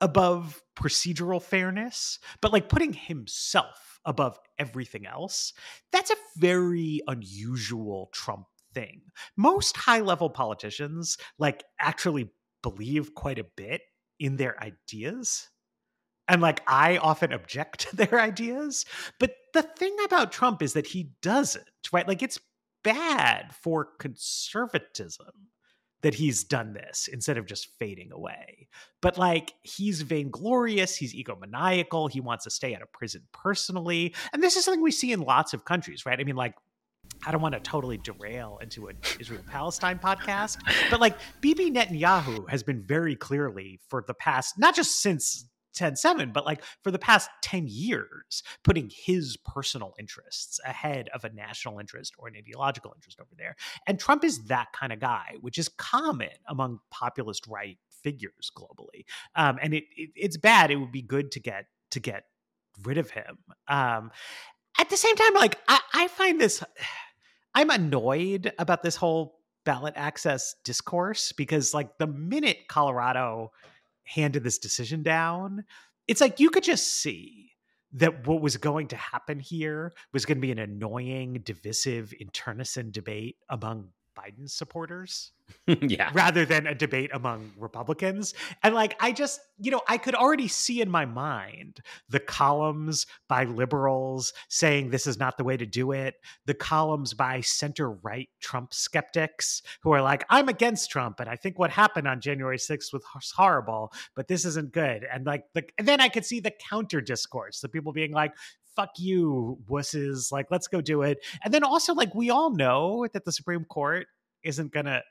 [0.00, 5.52] above procedural fairness, but like putting himself above everything else,
[5.92, 9.02] that's a very unusual Trump thing.
[9.36, 12.30] Most high level politicians like actually
[12.62, 13.82] believe quite a bit
[14.22, 15.48] in their ideas.
[16.28, 18.84] And like I often object to their ideas.
[19.18, 22.06] But the thing about Trump is that he doesn't, right?
[22.06, 22.38] Like it's
[22.84, 25.48] bad for conservatism
[26.02, 28.68] that he's done this instead of just fading away.
[29.00, 34.14] But like he's vainglorious, he's egomaniacal, he wants to stay out of prison personally.
[34.32, 36.18] And this is something we see in lots of countries, right?
[36.18, 36.54] I mean, like
[37.24, 40.58] I don't want to totally derail into an Israel Palestine podcast,
[40.90, 45.96] but like Bibi Netanyahu has been very clearly for the past, not just since 10
[45.96, 51.32] 7, but like for the past 10 years, putting his personal interests ahead of a
[51.32, 53.56] national interest or an ideological interest over there.
[53.86, 59.04] And Trump is that kind of guy, which is common among populist right figures globally.
[59.36, 60.70] Um, and it, it, it's bad.
[60.70, 62.24] It would be good to get to get
[62.84, 63.38] rid of him.
[63.68, 64.10] Um,
[64.82, 66.62] at the same time, like I, I find this
[67.54, 73.52] I'm annoyed about this whole ballot access discourse because like the minute Colorado
[74.04, 75.64] handed this decision down,
[76.08, 77.52] it's like you could just see
[77.92, 82.90] that what was going to happen here was going to be an annoying, divisive, internecine
[82.90, 85.32] debate among Biden supporters.
[85.66, 86.10] yeah.
[86.14, 88.34] Rather than a debate among Republicans.
[88.62, 93.06] And like, I just, you know, I could already see in my mind the columns
[93.28, 96.14] by liberals saying this is not the way to do it,
[96.46, 101.20] the columns by center right Trump skeptics who are like, I'm against Trump.
[101.20, 105.06] And I think what happened on January 6th was horrible, but this isn't good.
[105.12, 108.32] And like, the, and then I could see the counter discourse, the people being like,
[108.76, 110.32] fuck you, wusses.
[110.32, 111.18] Like, let's go do it.
[111.44, 114.06] And then also, like, we all know that the Supreme Court
[114.42, 115.02] isn't going to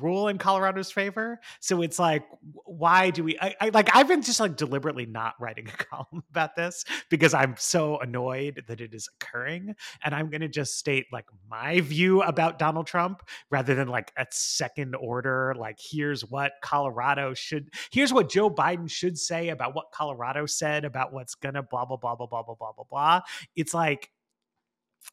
[0.00, 1.40] rule in Colorado's favor.
[1.60, 2.26] So it's like,
[2.64, 3.38] why do we?
[3.38, 3.94] I, I, like.
[3.94, 8.64] I've been just like deliberately not writing a column about this because I'm so annoyed
[8.68, 9.74] that it is occurring,
[10.04, 14.12] and I'm going to just state like my view about Donald Trump rather than like
[14.16, 15.54] a second order.
[15.58, 17.70] Like, here's what Colorado should.
[17.90, 21.96] Here's what Joe Biden should say about what Colorado said about what's gonna blah blah
[21.96, 23.20] blah blah blah blah blah blah blah.
[23.56, 24.10] It's like.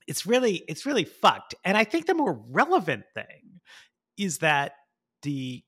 [0.08, 1.56] It's really, it's really fucked.
[1.66, 3.60] And I think the more relevant thing
[4.20, 4.74] is that
[5.24, 5.64] the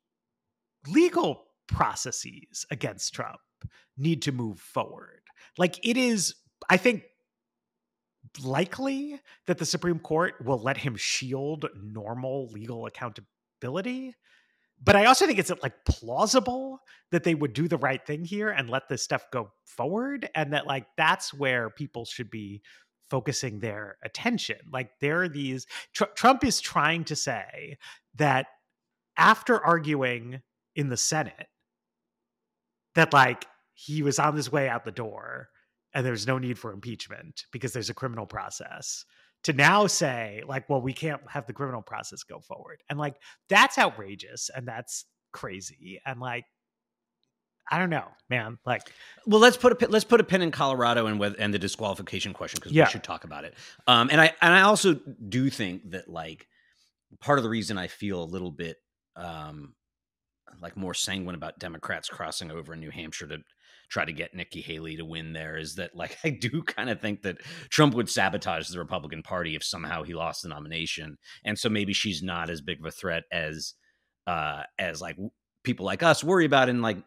[0.87, 3.39] legal processes against Trump
[3.97, 5.21] need to move forward.
[5.57, 6.35] Like it is,
[6.69, 7.03] I think,
[8.43, 14.15] likely that the Supreme Court will let him shield normal legal accountability.
[14.83, 16.79] But I also think it's like plausible
[17.11, 20.29] that they would do the right thing here and let this stuff go forward.
[20.33, 22.63] And that, like, that's where people should be
[23.09, 24.57] focusing their attention.
[24.71, 27.77] Like, there are these, tr- Trump is trying to say
[28.15, 28.47] that
[29.17, 30.41] after arguing
[30.75, 31.47] in the Senate
[32.95, 35.49] that like he was on his way out the door
[35.93, 39.05] and there's no need for impeachment because there's a criminal process
[39.43, 43.15] to now say like well we can't have the criminal process go forward and like
[43.49, 46.45] that's outrageous and that's crazy and like
[47.73, 48.57] I don't know, man.
[48.65, 48.91] Like,
[49.25, 51.59] well, let's put a pin, let's put a pin in Colorado and with and the
[51.59, 52.83] disqualification question because yeah.
[52.83, 53.53] we should talk about it.
[53.87, 54.95] Um, and I and I also
[55.29, 56.47] do think that like
[57.19, 58.77] part of the reason I feel a little bit
[59.15, 59.75] um,
[60.61, 63.39] like more sanguine about Democrats crossing over in New Hampshire to
[63.89, 67.01] try to get Nikki Haley to win there is that like I do kind of
[67.01, 71.17] think that Trump would sabotage the Republican Party if somehow he lost the nomination.
[71.43, 73.73] And so maybe she's not as big of a threat as
[74.27, 75.17] uh as like
[75.63, 76.97] people like us worry about and like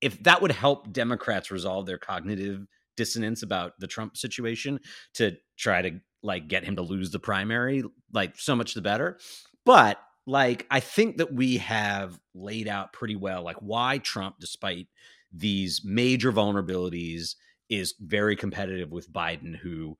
[0.00, 4.80] if that would help Democrats resolve their cognitive dissonance about the Trump situation
[5.14, 9.18] to try to like get him to lose the primary, like so much the better.
[9.64, 14.86] But like I think that we have laid out pretty well like why Trump despite
[15.32, 17.34] these major vulnerabilities
[17.68, 19.96] is very competitive with Biden who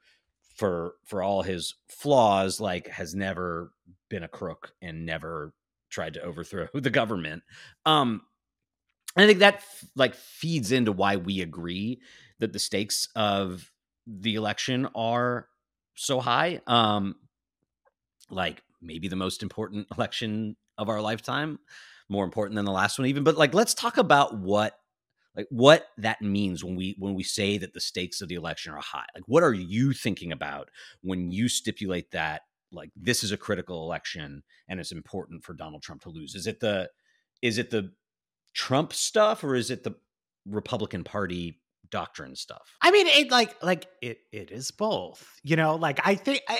[0.57, 3.73] for for all his flaws like has never
[4.09, 5.53] been a crook and never
[5.88, 7.42] tried to overthrow the government.
[7.87, 8.23] Um
[9.16, 9.64] I think that
[9.96, 12.01] like feeds into why we agree
[12.38, 13.73] that the stakes of
[14.07, 15.49] the election are
[15.96, 16.61] so high.
[16.66, 17.16] Um
[18.31, 21.59] like maybe the most important election of our lifetime,
[22.09, 23.25] more important than the last one even.
[23.25, 24.75] But like let's talk about what
[25.37, 28.73] like what that means when we when we say that the stakes of the election
[28.73, 29.07] are high.
[29.14, 30.71] Like what are you thinking about
[31.03, 35.83] when you stipulate that like this is a critical election and it's important for Donald
[35.83, 36.35] Trump to lose?
[36.35, 36.90] Is it the
[37.43, 37.93] is it the
[38.55, 39.95] Trump stuff or is it the
[40.47, 42.77] Republican Party doctrine stuff?
[42.83, 45.25] I mean, it like like it it is both.
[45.43, 46.59] You know, like I think I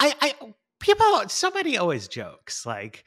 [0.00, 3.04] I, I people somebody always jokes like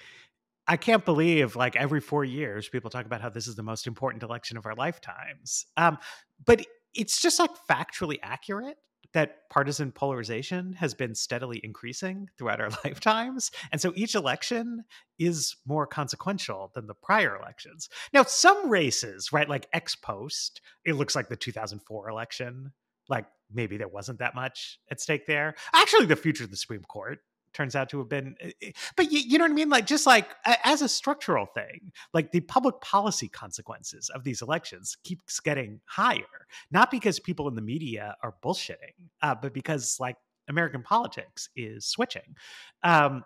[0.68, 3.88] I can't believe like every four years people talk about how this is the most
[3.88, 5.66] important election of our lifetimes.
[5.78, 5.98] Um,
[6.46, 8.78] but it's just like factually accurate
[9.14, 13.52] that partisan polarization has been steadily increasing throughout our lifetimes.
[13.72, 14.84] And so each election
[15.20, 17.90] is more consequential than the prior elections.
[18.14, 22.72] Now, some races, right, like ex post, it looks like the 2004 election.
[23.10, 25.56] Like maybe there wasn't that much at stake there.
[25.74, 27.20] Actually, the future of the Supreme Court
[27.54, 29.70] turns out to have been eh, eh, but you, you, know what i mean?
[29.70, 34.98] Like just like as a structural thing like the public policy consequences of these elections
[35.04, 40.16] keeps getting higher not because people in the media are bullshitting uh, but because like
[40.48, 42.36] american politics is switching.
[42.84, 43.24] Um,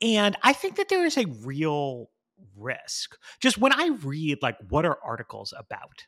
[0.00, 2.10] and i think that there is a real
[2.56, 3.16] risk.
[3.40, 6.06] Just when i read like what are articles about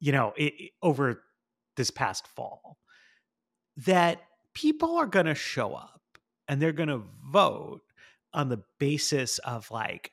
[0.00, 1.22] you know it, it, over
[1.78, 2.76] this past fall
[3.78, 4.20] that
[4.52, 6.02] people are going to show up
[6.48, 7.80] and they're going to vote
[8.34, 10.12] on the basis of like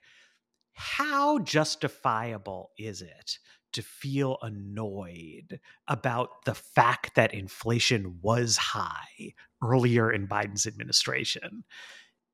[0.74, 3.40] how justifiable is it
[3.74, 11.64] to feel annoyed about the fact that inflation was high earlier in Biden's administration?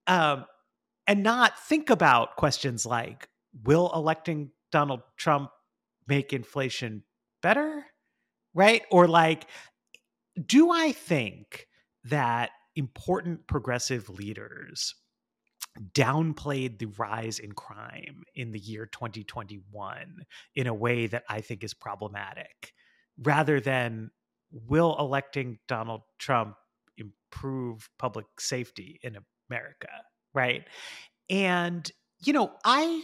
[0.08, 0.46] Um,
[1.08, 3.28] and not think about questions like
[3.64, 5.52] will electing Donald Trump
[6.08, 7.04] make inflation
[7.42, 7.86] better
[8.54, 9.46] right or like
[10.46, 11.68] do I think
[12.06, 14.96] that important progressive leaders
[15.94, 21.64] downplayed the rise in crime in the year 2021 in a way that I think
[21.64, 22.74] is problematic,
[23.18, 24.12] rather than
[24.52, 26.56] will electing Donald Trump
[26.98, 29.18] improve public safety in
[29.50, 29.90] America,
[30.34, 30.66] right?
[31.30, 31.90] And,
[32.24, 33.04] you know, I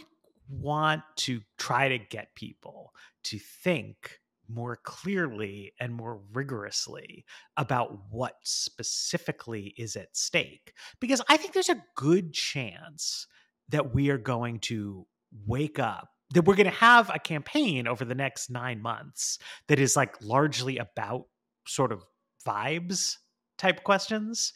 [0.50, 2.92] want to try to get people
[3.24, 7.24] to think more clearly and more rigorously
[7.56, 10.72] about what specifically is at stake.
[11.00, 13.26] Because I think there's a good chance
[13.68, 15.06] that we are going to
[15.46, 19.78] wake up, that we're going to have a campaign over the next nine months that
[19.78, 21.26] is like largely about
[21.66, 22.04] sort of
[22.46, 23.16] vibes
[23.58, 24.52] type questions.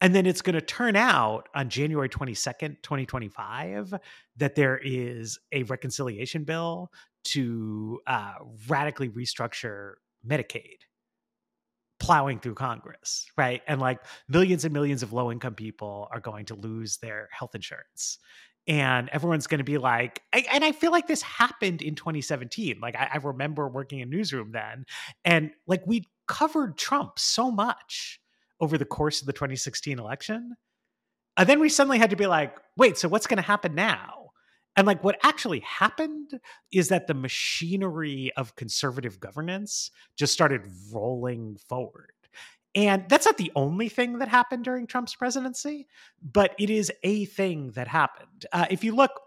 [0.00, 3.94] And then it's going to turn out on January 22nd, 2025,
[4.36, 6.90] that there is a reconciliation bill
[7.24, 8.34] to uh,
[8.68, 9.94] radically restructure
[10.26, 10.78] Medicaid
[11.98, 13.60] plowing through Congress, right?
[13.68, 17.54] And like millions and millions of low income people are going to lose their health
[17.54, 18.18] insurance.
[18.66, 22.78] And everyone's going to be like, and I feel like this happened in 2017.
[22.80, 24.84] Like, I, I remember working in newsroom then,
[25.24, 28.19] and like we covered Trump so much
[28.60, 30.56] over the course of the 2016 election.
[31.36, 34.30] And then we suddenly had to be like, wait, so what's going to happen now?
[34.76, 36.40] And like what actually happened
[36.72, 42.12] is that the machinery of conservative governance just started rolling forward.
[42.74, 45.88] And that's not the only thing that happened during Trump's presidency,
[46.22, 48.46] but it is a thing that happened.
[48.52, 49.20] Uh, if you look,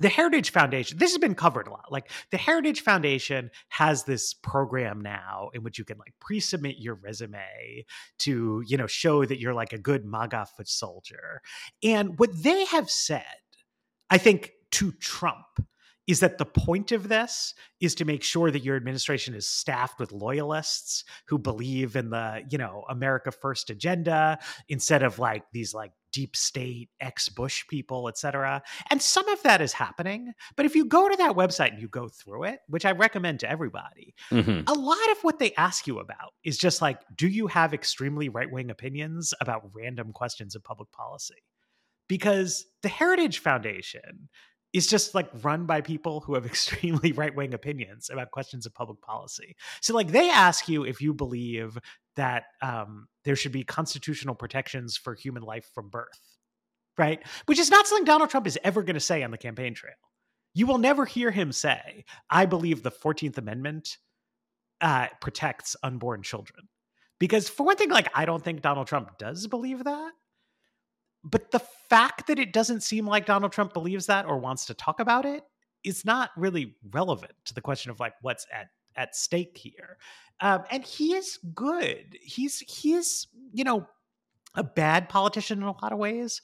[0.00, 1.90] the Heritage Foundation, this has been covered a lot.
[1.90, 6.94] Like the Heritage Foundation has this program now in which you can like pre-submit your
[6.94, 7.84] resume
[8.20, 11.40] to, you know, show that you're like a good MAGA foot soldier.
[11.82, 13.24] And what they have said,
[14.10, 15.46] I think to Trump
[16.08, 20.00] is that the point of this is to make sure that your administration is staffed
[20.00, 25.72] with loyalists who believe in the you know america first agenda instead of like these
[25.72, 30.74] like deep state ex bush people etc and some of that is happening but if
[30.74, 34.14] you go to that website and you go through it which i recommend to everybody
[34.30, 34.62] mm-hmm.
[34.66, 38.30] a lot of what they ask you about is just like do you have extremely
[38.30, 41.42] right-wing opinions about random questions of public policy
[42.08, 44.30] because the heritage foundation
[44.72, 48.74] is just like run by people who have extremely right wing opinions about questions of
[48.74, 49.56] public policy.
[49.80, 51.78] So, like, they ask you if you believe
[52.16, 56.20] that um, there should be constitutional protections for human life from birth,
[56.96, 57.20] right?
[57.46, 59.94] Which is not something Donald Trump is ever going to say on the campaign trail.
[60.54, 63.98] You will never hear him say, I believe the 14th Amendment
[64.80, 66.68] uh, protects unborn children.
[67.20, 70.12] Because, for one thing, like, I don't think Donald Trump does believe that
[71.24, 74.74] but the fact that it doesn't seem like Donald Trump believes that or wants to
[74.74, 75.42] talk about it
[75.84, 79.96] is not really relevant to the question of like what's at at stake here.
[80.40, 82.16] Um, and he is good.
[82.20, 83.86] He's he is you know
[84.54, 86.40] a bad politician in a lot of ways,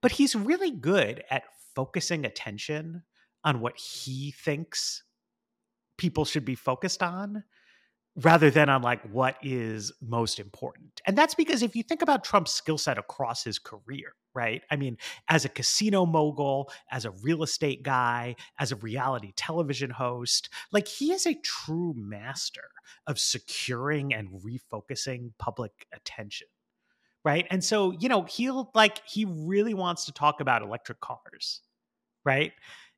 [0.00, 3.02] but he's really good at focusing attention
[3.44, 5.02] on what he thinks
[5.98, 7.44] people should be focused on
[8.22, 11.00] rather than on like what is most important.
[11.06, 14.62] And that's because if you think about Trump's skill set across his career, right?
[14.70, 14.96] I mean,
[15.28, 20.88] as a casino mogul, as a real estate guy, as a reality television host, like
[20.88, 22.68] he is a true master
[23.06, 26.48] of securing and refocusing public attention.
[27.24, 27.46] Right.
[27.50, 31.60] And so, you know, he'll like, he really wants to talk about electric cars.
[32.24, 32.52] Right.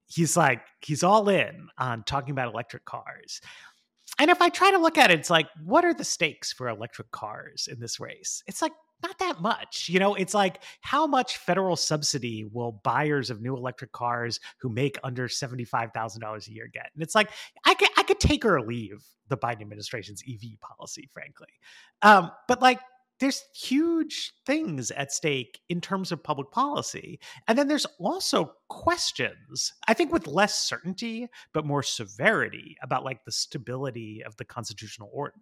[0.06, 3.40] He's like, he's all in on talking about electric cars
[4.18, 6.68] and if I try to look at it, it's like, what are the stakes for
[6.68, 8.42] electric cars in this race?
[8.46, 9.88] It's like not that much.
[9.88, 14.68] You know, it's like how much federal subsidy will buyers of new electric cars who
[14.68, 16.90] make under $75,000 a year get?
[16.94, 17.30] And it's like
[17.64, 21.48] I could I could take or leave the Biden administration's EV policy, frankly.
[22.02, 22.80] Um, but like
[23.20, 27.18] there's huge things at stake in terms of public policy.
[27.46, 33.24] And then there's also questions, I think with less certainty, but more severity about like
[33.24, 35.34] the stability of the constitutional order.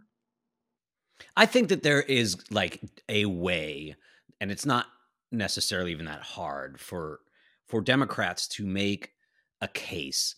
[1.36, 3.96] I think that there is like a way,
[4.40, 4.86] and it's not
[5.32, 7.20] necessarily even that hard for
[7.66, 9.12] for Democrats to make
[9.60, 10.36] a case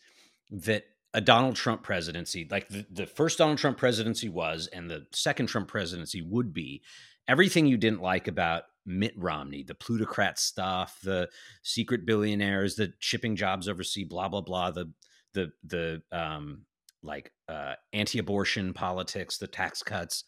[0.51, 0.85] that
[1.15, 5.47] a Donald Trump presidency, like the, the first Donald Trump presidency was, and the second
[5.47, 6.83] Trump presidency would be,
[7.29, 11.29] everything you didn't like about Mitt Romney, the plutocrat stuff, the
[11.63, 14.91] secret billionaires, the shipping jobs overseas, blah blah blah, the
[15.35, 16.63] the the um
[17.03, 20.25] like uh anti-abortion politics, the tax cuts,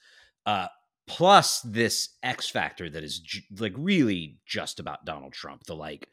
[0.46, 0.68] uh
[1.06, 3.22] plus this X factor that is
[3.58, 6.08] like really just about Donald Trump, the like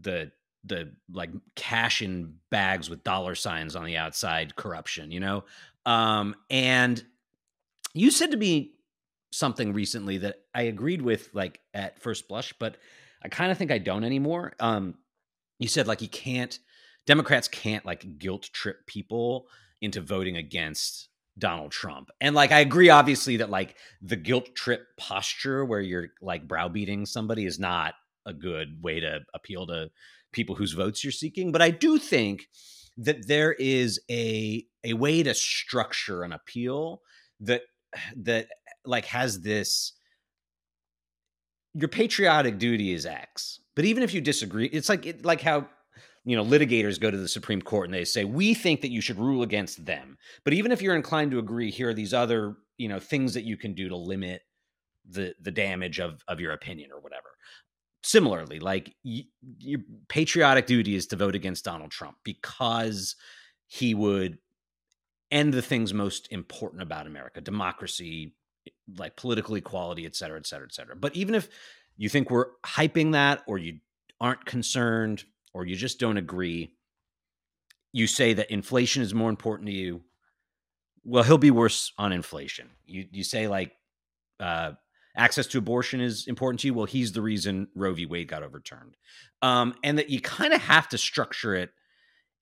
[0.00, 0.32] the
[0.64, 5.44] the like cash in bags with dollar signs on the outside corruption, you know?
[5.84, 7.04] Um and
[7.92, 8.72] you said to me
[9.30, 12.76] something recently that I agreed with like at first blush, but
[13.22, 14.54] I kind of think I don't anymore.
[14.60, 14.94] Um,
[15.58, 16.58] you said like you can't
[17.06, 19.46] Democrats can't like guilt trip people
[19.80, 21.08] into voting against
[21.38, 22.10] Donald Trump.
[22.20, 27.06] And like I agree obviously that like the guilt trip posture where you're like browbeating
[27.06, 27.94] somebody is not
[28.26, 29.90] a good way to appeal to
[30.32, 32.46] people whose votes you're seeking, but I do think
[32.96, 37.02] that there is a a way to structure an appeal
[37.40, 37.62] that
[38.16, 38.48] that
[38.84, 39.92] like has this
[41.74, 43.60] your patriotic duty is X.
[43.76, 45.68] But even if you disagree, it's like it, like how
[46.24, 49.00] you know litigators go to the Supreme Court and they say we think that you
[49.00, 50.18] should rule against them.
[50.44, 53.44] But even if you're inclined to agree, here are these other you know things that
[53.44, 54.42] you can do to limit
[55.08, 57.28] the the damage of of your opinion or whatever.
[58.02, 59.26] Similarly, like y-
[59.58, 63.14] your patriotic duty is to vote against Donald Trump because
[63.66, 64.38] he would
[65.30, 68.34] end the things most important about America: democracy,
[68.96, 70.96] like political equality, et cetera, et cetera, et cetera.
[70.96, 71.48] But even if
[71.96, 73.80] you think we're hyping that or you
[74.20, 76.74] aren't concerned or you just don't agree,
[77.92, 80.02] you say that inflation is more important to you.
[81.04, 82.70] Well, he'll be worse on inflation.
[82.84, 83.72] You you say like
[84.38, 84.72] uh,
[85.16, 86.74] access to abortion is important to you.
[86.74, 88.06] Well, he's the reason Roe v.
[88.06, 88.96] Wade got overturned,
[89.40, 91.70] um, and that you kind of have to structure it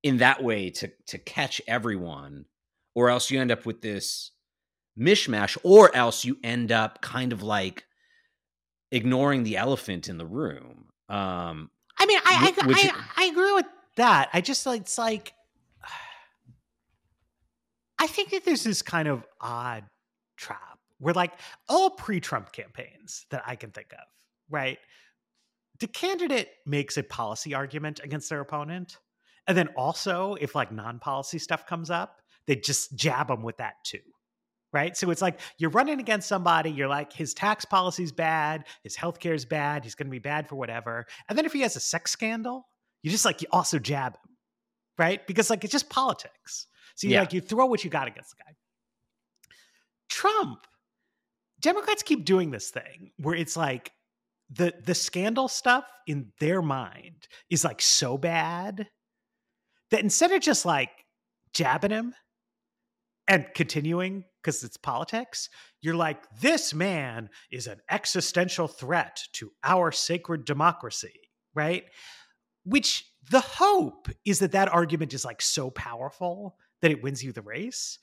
[0.02, 2.46] in that way to to catch everyone,
[2.94, 4.32] or else you end up with this
[4.98, 7.84] mishmash, or else you end up kind of like
[8.90, 10.86] ignoring the elephant in the room.
[11.08, 14.28] Um, I mean, I I, which, I, I agree with that.
[14.32, 15.32] I just like it's like
[17.98, 19.84] I think that there's this kind of odd
[20.36, 21.32] trap where like
[21.68, 24.04] all pre-Trump campaigns that I can think of,
[24.50, 24.78] right?
[25.80, 28.98] The candidate makes a policy argument against their opponent.
[29.46, 33.74] And then also, if like non-policy stuff comes up, they just jab them with that
[33.84, 34.00] too
[34.72, 34.96] right?
[34.96, 39.34] So it's like you're running against somebody, you're like, his tax policy's bad, his healthcare
[39.34, 41.06] is bad, he's going to be bad for whatever.
[41.28, 42.68] And then if he has a sex scandal,
[43.02, 44.36] you just like, you also jab him,
[44.98, 45.26] right?
[45.26, 46.66] Because like it's just politics.
[46.96, 47.20] So you yeah.
[47.20, 48.56] like, you throw what you got against the guy.
[50.08, 50.66] Trump,
[51.60, 53.92] Democrats keep doing this thing where it's like,
[54.50, 58.88] the the scandal stuff in their mind is like so bad
[59.90, 60.88] that instead of just like
[61.52, 62.14] jabbing him
[63.28, 65.50] and continuing because it's politics,
[65.82, 71.20] you're like, this man is an existential threat to our sacred democracy,
[71.54, 71.84] right?
[72.64, 77.32] Which the hope is that that argument is like so powerful that it wins you
[77.32, 77.98] the race.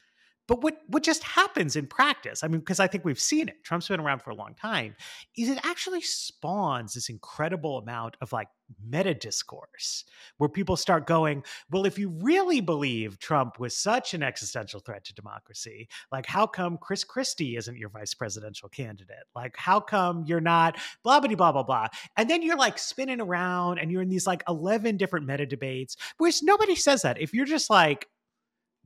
[0.47, 3.63] But what what just happens in practice, I mean, because I think we've seen it,
[3.63, 4.95] Trump's been around for a long time,
[5.35, 8.49] is it actually spawns this incredible amount of like
[8.83, 10.05] meta discourse
[10.37, 15.03] where people start going, well, if you really believe Trump was such an existential threat
[15.05, 19.25] to democracy, like how come Chris Christie isn't your vice presidential candidate?
[19.35, 21.87] Like, how come you're not blah blah blah blah blah?
[22.17, 25.95] And then you're like spinning around and you're in these like 11 different meta debates,
[26.17, 27.21] which nobody says that.
[27.21, 28.07] If you're just like,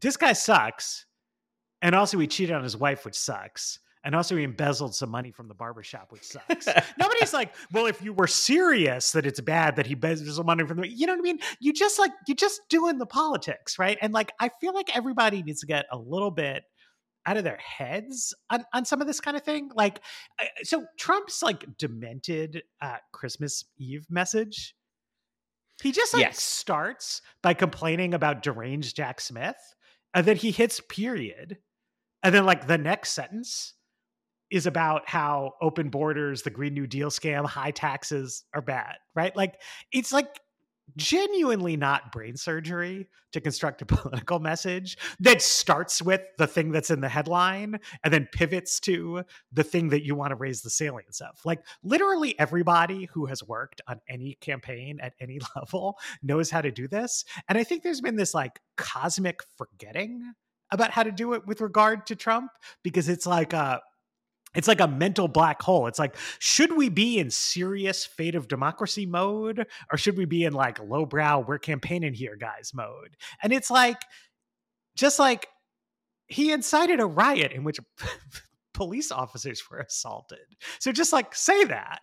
[0.02, 1.06] this guy sucks
[1.82, 3.80] and also he cheated on his wife, which sucks.
[4.04, 6.68] And also he embezzled some money from the barbershop, which sucks.
[6.98, 10.66] Nobody's like, well, if you were serious that it's bad that he embezzled some money
[10.66, 11.40] from the, you know what I mean?
[11.60, 13.98] You just like, you just doing the politics, right?
[14.02, 16.64] And like, I feel like everybody needs to get a little bit
[17.26, 19.70] out of their heads on, on some of this kind of thing.
[19.76, 20.00] Like,
[20.64, 24.76] so Trump's like demented uh, Christmas Eve message.
[25.82, 26.42] He just like yes.
[26.42, 29.58] starts by complaining about deranged Jack Smith,
[30.14, 31.58] and then he hits period,
[32.22, 33.76] and then like the next sentence
[34.52, 39.36] is about how open borders, the Green New Deal scam, high taxes are bad, right?
[39.36, 40.40] Like it's like
[40.96, 46.90] genuinely not brain surgery to construct a political message that starts with the thing that's
[46.90, 50.70] in the headline and then pivots to the thing that you want to raise the
[50.70, 51.40] salience of.
[51.46, 56.72] Like literally everybody who has worked on any campaign at any level knows how to
[56.72, 57.26] do this.
[57.48, 60.34] And I think there's been this like cosmic forgetting
[60.72, 62.52] about how to do it with regard to Trump
[62.84, 63.80] because it's like uh
[64.56, 65.88] it's like a mental black hole.
[65.88, 70.44] It's like, should we be in serious fate of democracy mode or should we be
[70.44, 73.16] in like lowbrow, we're campaigning here, guys mode?
[73.44, 74.02] And it's like,
[74.96, 75.48] just like
[76.28, 77.80] he incited a riot in which
[78.74, 80.40] police officers were assaulted.
[80.80, 82.02] So just like say that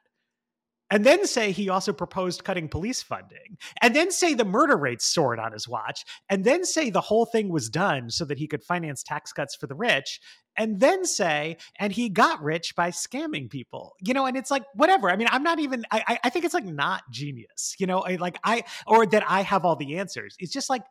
[0.91, 5.05] and then say he also proposed cutting police funding, and then say the murder rates
[5.05, 8.47] soared on his watch, and then say the whole thing was done so that he
[8.47, 10.21] could finance tax cuts for the rich,
[10.57, 14.65] and then say, and he got rich by scamming people, you know, and it's like,
[14.75, 15.11] whatever.
[15.11, 18.39] I mean, I'm not even, I, I think it's like not genius, you know, like
[18.45, 20.37] I, or that I have all the answers.
[20.39, 20.83] It's just like,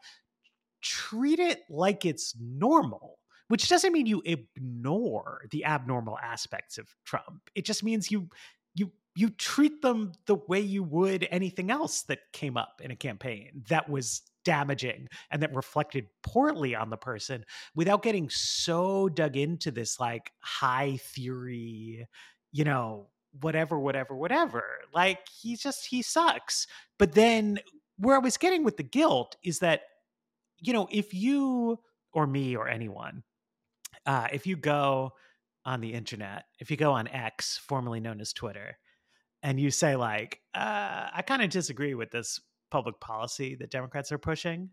[0.82, 3.18] treat it like it's normal
[3.48, 7.50] which doesn't mean you ignore the abnormal aspects of Trump.
[7.54, 8.30] It just means you
[8.74, 12.96] you you treat them the way you would anything else that came up in a
[12.96, 17.44] campaign that was damaging and that reflected poorly on the person
[17.76, 22.06] without getting so dug into this like high theory,
[22.52, 23.08] you know,
[23.42, 24.64] whatever, whatever, whatever.
[24.94, 26.68] Like he's just, he sucks.
[27.00, 27.60] But then
[27.98, 29.82] where I was getting with the guilt is that,
[30.60, 31.80] you know, if you
[32.14, 33.24] or me or anyone,
[34.06, 35.14] uh, if you go
[35.66, 38.78] on the internet, if you go on X, formerly known as Twitter,
[39.46, 42.42] and you say like, uh, I kind of disagree with this
[42.72, 44.72] public policy that Democrats are pushing,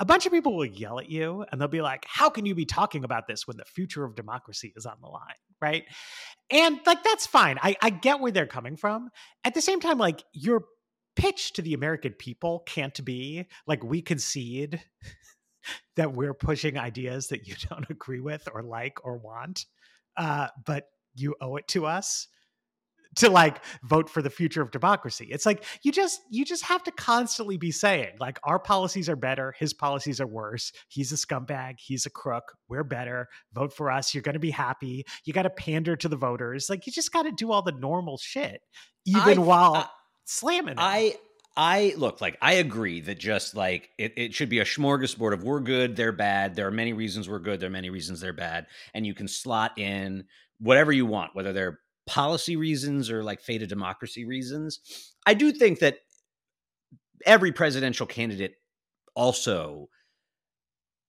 [0.00, 2.56] a bunch of people will yell at you and they'll be like, How can you
[2.56, 5.22] be talking about this when the future of democracy is on the line?
[5.62, 5.84] Right.
[6.50, 7.58] And like, that's fine.
[7.62, 9.10] I, I get where they're coming from.
[9.44, 10.64] At the same time, like, your
[11.14, 14.82] pitch to the American people can't be like, we concede
[15.96, 19.66] that we're pushing ideas that you don't agree with or like or want,
[20.16, 22.26] uh, but you owe it to us
[23.16, 25.28] to like vote for the future of democracy.
[25.30, 29.16] It's like you just you just have to constantly be saying like our policies are
[29.16, 30.72] better, his policies are worse.
[30.88, 33.28] He's a scumbag, he's a crook, we're better.
[33.52, 35.04] Vote for us, you're going to be happy.
[35.24, 36.70] You got to pander to the voters.
[36.70, 38.62] Like you just got to do all the normal shit
[39.04, 39.86] even I, while uh,
[40.24, 40.74] slamming.
[40.74, 40.78] It.
[40.78, 41.14] I
[41.56, 45.42] I look like I agree that just like it, it should be a smorgasbord of
[45.42, 46.54] we're good, they're bad.
[46.54, 49.26] There are many reasons we're good, there are many reasons they're bad, and you can
[49.26, 50.24] slot in
[50.58, 51.80] whatever you want, whether they're
[52.10, 54.80] policy reasons or like fate of democracy reasons.
[55.24, 55.98] I do think that
[57.24, 58.56] every presidential candidate
[59.14, 59.88] also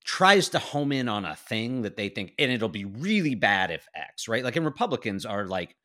[0.06, 3.70] tries to home in on a thing that they think and it'll be really bad
[3.70, 5.76] if x right like and republicans are like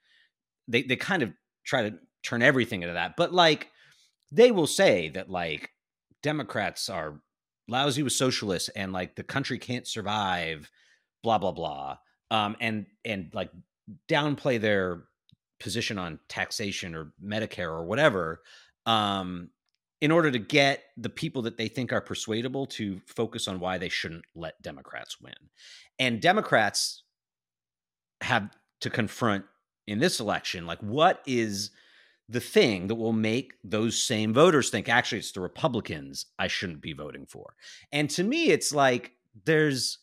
[0.67, 1.31] they they kind of
[1.65, 3.69] try to turn everything into that but like
[4.33, 5.69] they will say that like
[6.23, 7.21] democrats are
[7.69, 10.71] lousy with socialists and like the country can't survive
[11.23, 11.99] blah blah blah
[12.31, 13.51] um and and like
[14.09, 15.05] downplay their
[15.59, 18.43] position on taxation or Medicare or whatever,
[18.85, 19.51] um,
[20.01, 23.79] in order to get the people that they think are persuadable to focus on why
[23.79, 25.35] they shouldn't let Democrats win.
[25.99, 27.03] And Democrats
[28.21, 29.45] have to confront
[29.87, 31.71] in this election, like, what is
[32.29, 36.83] the thing that will make those same voters think actually it's the Republicans I shouldn't
[36.83, 37.55] be voting for?
[37.93, 39.13] And to me, it's like
[39.45, 39.99] there's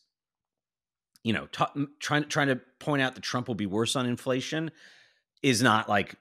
[1.24, 4.72] you know, t- trying trying to point out that Trump will be worse on inflation
[5.42, 6.16] is not like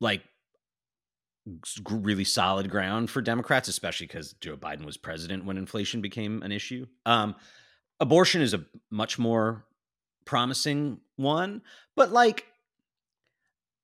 [0.00, 0.22] like
[1.88, 6.52] really solid ground for Democrats, especially because Joe Biden was president when inflation became an
[6.52, 6.86] issue.
[7.06, 7.34] Um,
[7.98, 9.64] abortion is a much more
[10.24, 11.62] promising one,
[11.96, 12.46] but like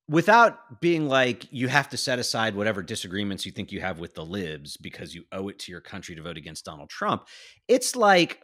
[0.08, 4.14] without being like you have to set aside whatever disagreements you think you have with
[4.14, 7.26] the libs because you owe it to your country to vote against Donald Trump.
[7.66, 8.40] It's like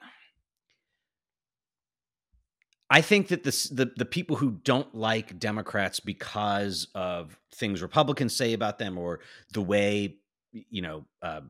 [2.93, 8.37] I think that this, the the people who don't like Democrats because of things Republicans
[8.37, 9.21] say about them or
[9.53, 10.19] the way
[10.53, 11.41] you know uh,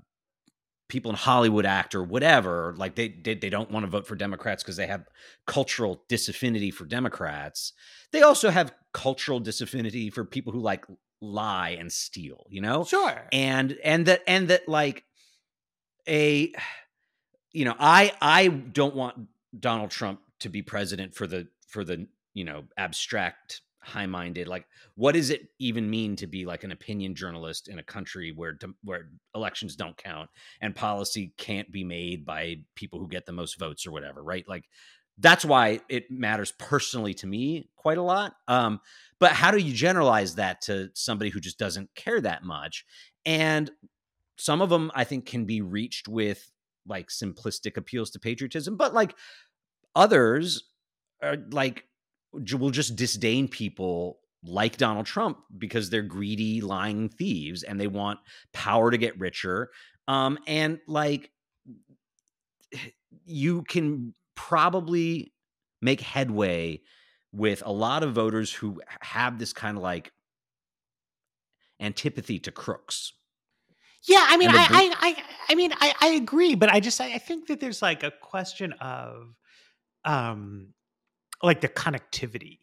[0.89, 4.15] people in Hollywood act or whatever, like they they, they don't want to vote for
[4.15, 5.05] Democrats because they have
[5.47, 7.73] cultural disaffinity for Democrats.
[8.13, 10.85] They also have cultural disaffinity for people who like
[11.21, 12.85] lie and steal, you know?
[12.85, 13.27] Sure.
[13.33, 15.05] And and that and that like
[16.09, 16.53] a
[17.51, 19.27] you know, I I don't want
[19.59, 24.65] Donald Trump to be president for the for the, you know, abstract high minded like
[24.95, 28.57] what does it even mean to be like an opinion journalist in a country where
[28.85, 30.31] where elections don't count
[30.61, 34.45] and policy can't be made by people who get the most votes or whatever right?
[34.49, 34.67] Like
[35.19, 38.81] that's why it matters personally to me quite a lot um
[39.19, 42.85] but how do you generalize that to somebody who just doesn't care that much?
[43.27, 43.69] And
[44.37, 46.51] some of them i think can be reached with
[46.87, 49.15] like simplistic appeals to patriotism but like
[49.95, 50.65] others
[51.23, 51.85] are like
[52.33, 58.19] will just disdain people like Donald Trump because they're greedy, lying thieves and they want
[58.53, 59.71] power to get richer.
[60.09, 61.31] Um, and like
[63.25, 65.33] you can probably
[65.81, 66.81] make headway
[67.33, 70.11] with a lot of voters who have this kind of like
[71.79, 73.13] antipathy to crooks.
[74.09, 77.15] Yeah, I mean, I, I, I, I mean, I, I agree, but I just, I,
[77.15, 79.35] I think that there's like a question of,
[80.05, 80.75] um,
[81.43, 82.59] like the connectivity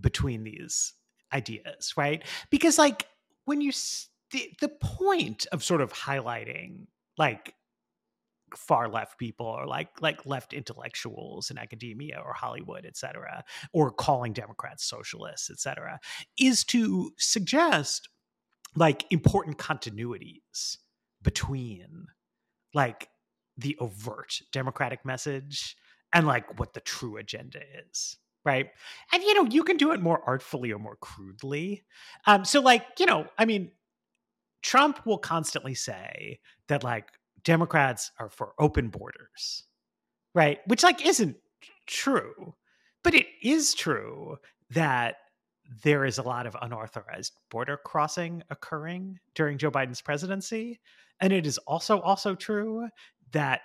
[0.00, 0.94] between these
[1.32, 2.22] ideas, right?
[2.50, 3.06] Because like
[3.44, 3.72] when you
[4.30, 6.86] the, the point of sort of highlighting
[7.18, 7.54] like
[8.56, 13.90] far left people or like like left intellectuals in academia or Hollywood, et cetera, or
[13.90, 15.98] calling Democrats socialists, et cetera,
[16.38, 18.08] is to suggest
[18.74, 20.76] like important continuities
[21.22, 22.06] between
[22.74, 23.08] like
[23.56, 25.76] the overt democratic message
[26.12, 28.70] and like what the true agenda is right?
[29.12, 31.84] And you know you can do it more artfully or more crudely.
[32.26, 33.70] Um so like you know i mean
[34.62, 36.38] trump will constantly say
[36.68, 37.08] that like
[37.44, 39.64] democrats are for open borders
[40.34, 40.60] right?
[40.66, 41.36] Which like isn't
[41.86, 42.54] true
[43.04, 44.36] but it is true
[44.70, 45.16] that
[45.82, 50.80] there is a lot of unauthorized border crossing occurring during joe biden's presidency.
[51.20, 52.88] And it is also also true
[53.32, 53.62] that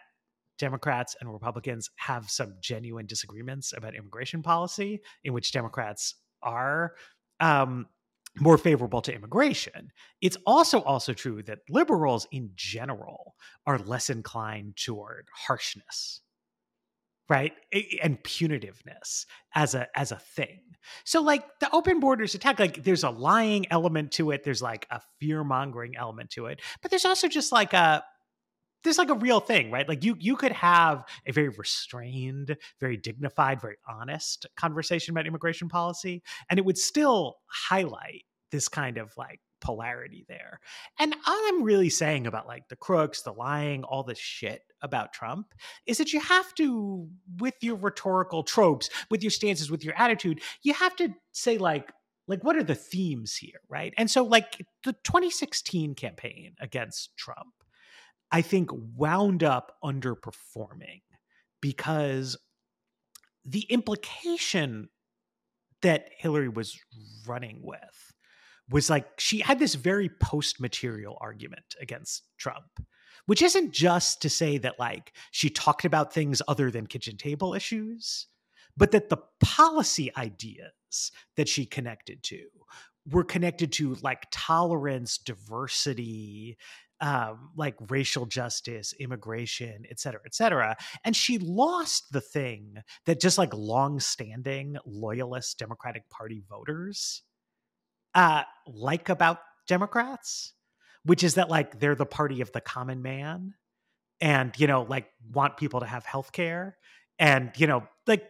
[0.58, 6.94] Democrats and Republicans have some genuine disagreements about immigration policy, in which Democrats are
[7.40, 7.88] um,
[8.40, 9.92] more favorable to immigration.
[10.22, 13.36] It's also also true that liberals in general
[13.66, 16.22] are less inclined toward harshness,
[17.30, 17.54] right,
[18.02, 20.62] and punitiveness as a as a thing.
[21.04, 24.44] So like the open borders attack, like there's a lying element to it.
[24.44, 28.04] There's like a fear mongering element to it, but there's also just like a
[28.84, 29.88] there's like a real thing, right?
[29.88, 35.70] Like you you could have a very restrained, very dignified, very honest conversation about immigration
[35.70, 40.60] policy, and it would still highlight this kind of like polarity there.
[41.00, 45.14] And all I'm really saying about like the crooks, the lying, all this shit about
[45.14, 45.54] Trump
[45.86, 47.08] is that you have to,
[47.40, 51.92] with your rhetorical tropes, with your stances, with your attitude, you have to say like,
[52.28, 53.94] like what are the themes here, right?
[53.98, 57.54] And so like the 2016 campaign against Trump
[58.32, 61.02] I think, wound up underperforming
[61.62, 62.38] because
[63.46, 64.90] the implication
[65.82, 66.78] that Hillary was
[67.26, 68.14] running with
[68.70, 72.68] was like she had this very post material argument against Trump,
[73.26, 77.54] which isn't just to say that like she talked about things other than kitchen table
[77.54, 78.28] issues,
[78.76, 82.42] but that the policy ideas that she connected to
[83.10, 86.58] were connected to like tolerance, diversity,
[87.00, 90.76] um, like racial justice, immigration, et cetera, et cetera.
[91.04, 97.24] And she lost the thing that just like long-standing loyalist Democratic Party voters
[98.16, 100.54] uh, like about Democrats,
[101.04, 103.54] which is that like they're the party of the common man
[104.20, 106.78] and, you know, like want people to have health care
[107.20, 108.26] and, you know, like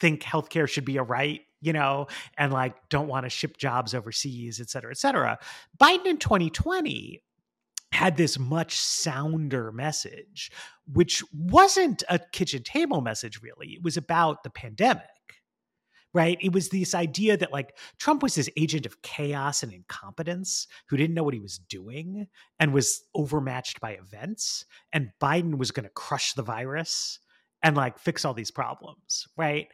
[0.00, 2.06] think healthcare should be a right you know,
[2.36, 5.38] and like don't want to ship jobs overseas, et cetera, et cetera.
[5.78, 7.22] Biden in 2020
[7.96, 10.52] had this much sounder message,
[10.92, 13.68] which wasn't a kitchen table message, really.
[13.68, 15.02] It was about the pandemic,
[16.12, 16.38] right?
[16.40, 20.96] It was this idea that like Trump was this agent of chaos and incompetence who
[20.96, 22.26] didn't know what he was doing
[22.60, 24.66] and was overmatched by events.
[24.92, 27.18] And Biden was going to crush the virus
[27.62, 29.68] and like fix all these problems, right?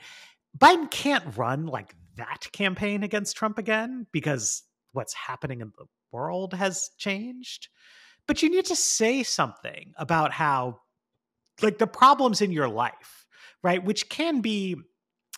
[0.57, 4.63] Biden can't run like that campaign against Trump again because
[4.93, 7.69] what's happening in the world has changed
[8.27, 10.79] but you need to say something about how
[11.63, 13.27] like the problems in your life
[13.63, 14.77] right which can be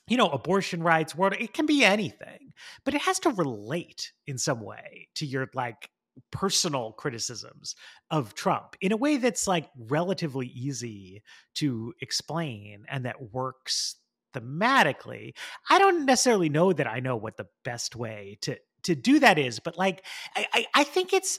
[0.08, 2.52] you know abortion rights world it can be anything
[2.84, 5.90] but it has to relate in some way to your like
[6.30, 7.74] personal criticisms
[8.10, 11.22] of Trump in a way that's like relatively easy
[11.54, 13.96] to explain and that works
[14.34, 15.34] thematically.
[15.70, 19.38] I don't necessarily know that I know what the best way to to do that
[19.38, 20.04] is, but like
[20.36, 21.38] I I, I think it's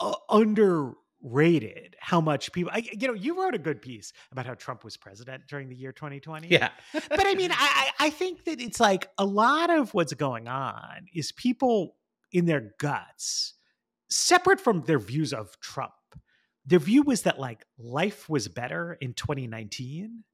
[0.00, 4.54] uh, underrated how much people I, you know you wrote a good piece about how
[4.54, 6.70] trump was president during the year 2020 yeah.
[6.92, 11.06] But i mean I, I think that it's like a lot of what's going on
[11.14, 11.96] is people
[12.32, 13.54] in their guts
[14.08, 15.92] separate from their views of trump
[16.64, 20.24] their view was that like life was better in 2019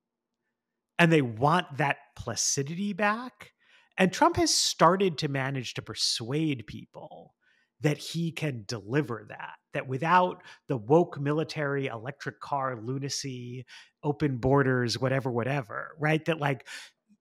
[0.99, 3.53] and they want that placidity back
[3.97, 7.35] and trump has started to manage to persuade people
[7.83, 13.65] that he can deliver that that without the woke military electric car lunacy
[14.03, 16.25] open borders whatever whatever right?
[16.25, 16.67] That like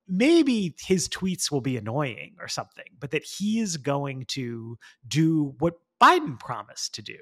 [0.07, 5.53] maybe his tweets will be annoying or something but that he is going to do
[5.59, 7.17] what biden promised to do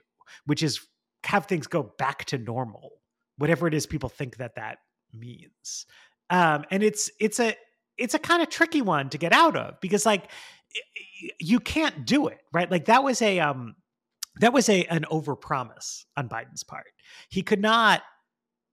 [0.45, 0.79] which is
[1.25, 2.93] have things go back to normal
[3.37, 4.79] whatever it is people think that that
[5.13, 5.85] means.
[6.29, 7.55] Um and it's it's a
[7.97, 10.29] it's a kind of tricky one to get out of because like
[11.39, 12.70] you can't do it right?
[12.70, 13.76] Like that was a um
[14.39, 16.88] that was a an overpromise on biden's part.
[17.30, 18.01] He could not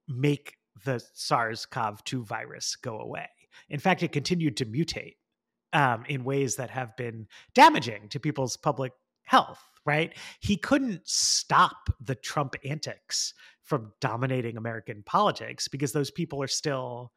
[0.09, 3.29] make the sars-cov-2 virus go away.
[3.69, 5.17] In fact it continued to mutate
[5.73, 8.93] um, in ways that have been damaging to people's public
[9.25, 10.17] health right?
[10.41, 17.13] He couldn't stop the trump antics from dominating american politics because those people are still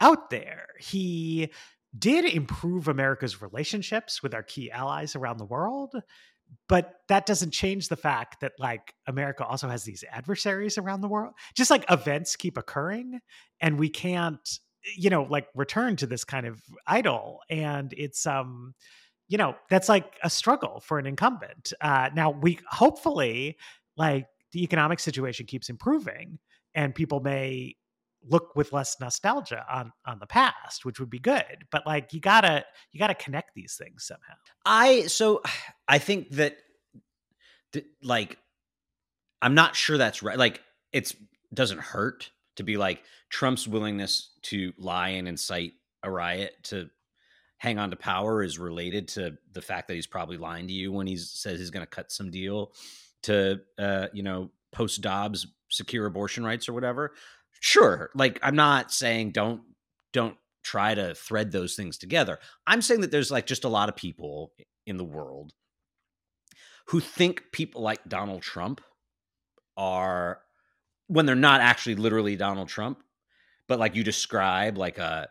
[0.00, 0.66] out there.
[0.78, 1.50] He
[1.96, 5.94] did improve America's relationships with our key allies around the world.
[6.66, 11.08] But that doesn't change the fact that, like, America also has these adversaries around the
[11.08, 11.34] world.
[11.54, 13.20] Just like events keep occurring,
[13.60, 14.58] and we can't,
[14.96, 17.40] you know, like return to this kind of idyll.
[17.50, 18.74] And it's, um,
[19.28, 21.74] you know, that's like a struggle for an incumbent.
[21.82, 23.58] Uh, now, we hopefully,
[23.98, 26.38] like, the economic situation keeps improving,
[26.74, 27.76] and people may
[28.26, 32.20] look with less nostalgia on on the past which would be good but like you
[32.20, 34.34] gotta you gotta connect these things somehow.
[34.64, 35.42] I so
[35.88, 36.56] i think that
[37.72, 38.38] th- like
[39.40, 40.60] i'm not sure that's right like
[40.92, 41.14] it's
[41.54, 46.88] doesn't hurt to be like trump's willingness to lie and incite a riot to
[47.58, 50.92] hang on to power is related to the fact that he's probably lying to you
[50.92, 52.72] when he says he's going to cut some deal
[53.22, 57.12] to uh you know post dobbs secure abortion rights or whatever
[57.60, 59.62] sure like i'm not saying don't
[60.12, 60.36] don't
[60.68, 62.38] try to thread those things together.
[62.66, 64.52] I'm saying that there's like just a lot of people
[64.86, 65.52] in the world
[66.88, 68.80] who think people like donald trump
[69.76, 70.40] are
[71.06, 73.02] when they're not actually literally donald trump
[73.66, 75.28] but like you describe like a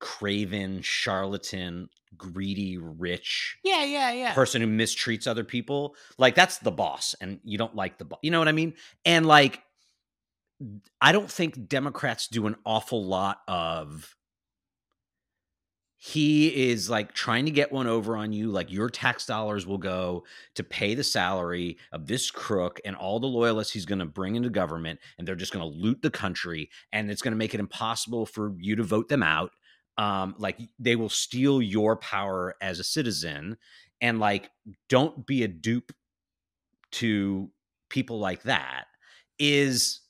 [0.00, 4.34] craven charlatan greedy rich yeah yeah yeah.
[4.34, 8.18] person who mistreats other people like that's the boss and you don't like the boss
[8.22, 8.74] you know what i mean?
[9.04, 9.62] And like
[11.00, 14.14] I don't think Democrats do an awful lot of
[16.02, 19.76] he is like trying to get one over on you like your tax dollars will
[19.76, 24.06] go to pay the salary of this crook and all the loyalists he's going to
[24.06, 27.36] bring into government and they're just going to loot the country and it's going to
[27.38, 29.50] make it impossible for you to vote them out.
[29.98, 33.58] Um like they will steal your power as a citizen
[34.00, 34.50] and like
[34.88, 35.92] don't be a dupe
[36.92, 37.50] to
[37.90, 38.86] people like that
[39.38, 40.00] is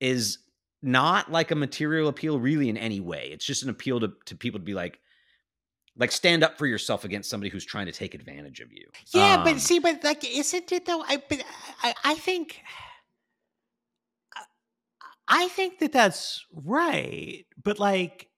[0.00, 0.38] is
[0.82, 3.30] not like a material appeal really in any way.
[3.32, 5.00] It's just an appeal to, to people to be like,
[5.96, 8.86] like stand up for yourself against somebody who's trying to take advantage of you.
[9.12, 11.02] Yeah, um, but see, but like, isn't it though?
[11.02, 11.42] I, but
[11.82, 12.60] I, I think,
[15.26, 17.44] I think that that's right.
[17.62, 18.28] But like,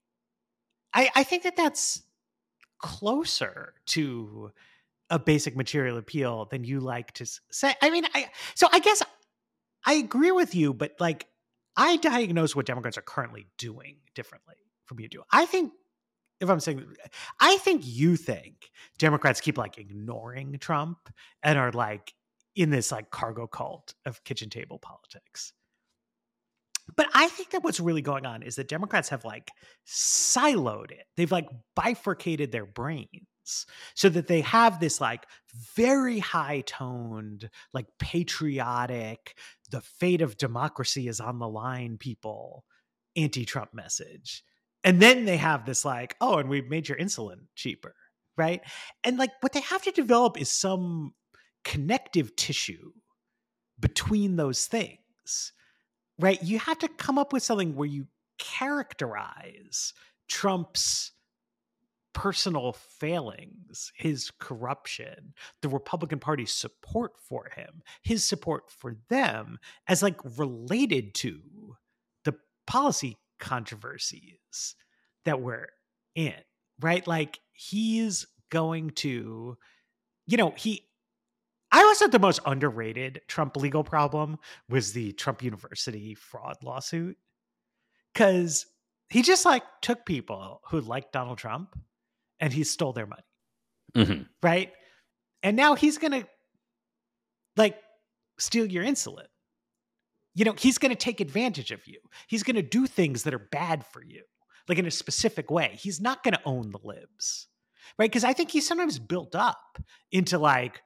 [0.93, 2.03] I, I think that that's
[2.79, 4.51] closer to
[5.11, 7.75] a basic material appeal than you like to say.
[7.83, 9.03] I mean, I so I guess
[9.85, 11.27] I agree with you, but like
[11.81, 15.23] I diagnose what Democrats are currently doing differently from you do.
[15.33, 15.73] I think
[16.39, 16.85] if I'm saying,
[17.41, 20.99] I think you think Democrats keep like ignoring Trump
[21.43, 22.13] and are like
[22.55, 25.55] in this like cargo cult of kitchen table politics.
[26.97, 29.51] But I think that what's really going on is that Democrats have like
[29.87, 31.07] siloed it.
[31.17, 35.25] They've like bifurcated their brains so that they have this like
[35.77, 39.37] very high toned, like patriotic,
[39.71, 42.65] the fate of democracy is on the line, people,
[43.17, 44.43] anti Trump message.
[44.83, 47.95] And then they have this like, oh, and we've made your insulin cheaper,
[48.37, 48.63] right?
[49.05, 51.13] And like what they have to develop is some
[51.65, 52.93] connective tissue
[53.79, 55.53] between those things,
[56.19, 56.43] right?
[56.43, 58.07] You have to come up with something where you
[58.39, 59.93] characterize
[60.29, 61.13] Trump's
[62.13, 69.59] personal failings, his corruption, the Republican Party's support for him, his support for them
[69.89, 71.41] as like related to
[72.25, 72.35] the
[72.67, 74.75] policy controversies
[75.25, 75.69] that we're
[76.15, 76.35] in,
[76.81, 77.07] right?
[77.07, 79.57] Like he's going to,
[80.27, 80.87] you know, he.
[81.73, 84.39] I always thought the most underrated Trump legal problem
[84.69, 87.17] was the Trump University fraud lawsuit.
[88.13, 88.67] Cause
[89.09, 91.77] he just like took people who liked Donald Trump
[92.41, 93.23] and he stole their money.
[93.95, 94.29] Mhm.
[94.43, 94.73] Right.
[95.43, 96.29] And now he's going to
[97.57, 97.77] like
[98.39, 99.27] steal your insulin.
[100.35, 101.99] You know, he's going to take advantage of you.
[102.29, 104.23] He's going to do things that are bad for you,
[104.69, 105.77] like in a specific way.
[105.81, 107.49] He's not going to own the libs.
[107.99, 108.11] Right.
[108.11, 109.79] Because I think he's sometimes built up
[110.13, 110.81] into like,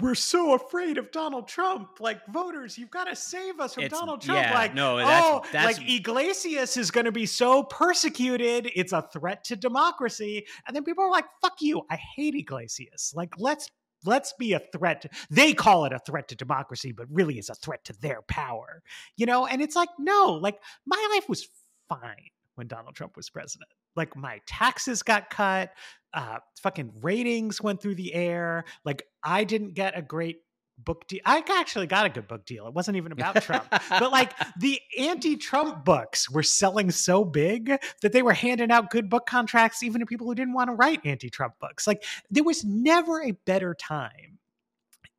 [0.00, 2.00] we're so afraid of Donald Trump.
[2.00, 4.40] Like voters, you've got to save us from It's- Donald Trump.
[4.42, 8.70] yeah, like, no, that's- oh, that's- like Yglesias is going to be so persecuted.
[8.74, 10.46] It's a threat to democracy.
[10.66, 11.82] And then people are like, "Fuck you!
[11.90, 13.68] I hate Yglesias." Like, let's
[14.06, 15.02] let's be a threat.
[15.02, 18.22] To, they call it a threat to democracy, but really is a threat to their
[18.22, 18.82] power.
[19.16, 19.46] You know?
[19.46, 21.46] And it's like, no, like my life was
[21.88, 23.68] fine when Donald Trump was president.
[23.96, 25.72] Like my taxes got cut,
[26.14, 28.64] uh, fucking ratings went through the air.
[28.84, 30.38] Like I didn't get a great
[30.84, 31.20] book deal.
[31.24, 32.66] I actually got a good book deal.
[32.66, 37.72] It wasn't even about Trump, but like the anti-Trump books were selling so big
[38.02, 40.74] that they were handing out good book contracts even to people who didn't want to
[40.74, 41.86] write anti-Trump books.
[41.86, 44.38] Like there was never a better time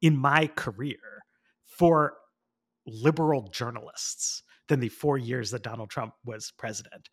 [0.01, 1.23] in my career
[1.65, 2.15] for
[2.85, 7.09] liberal journalists than the four years that Donald Trump was president.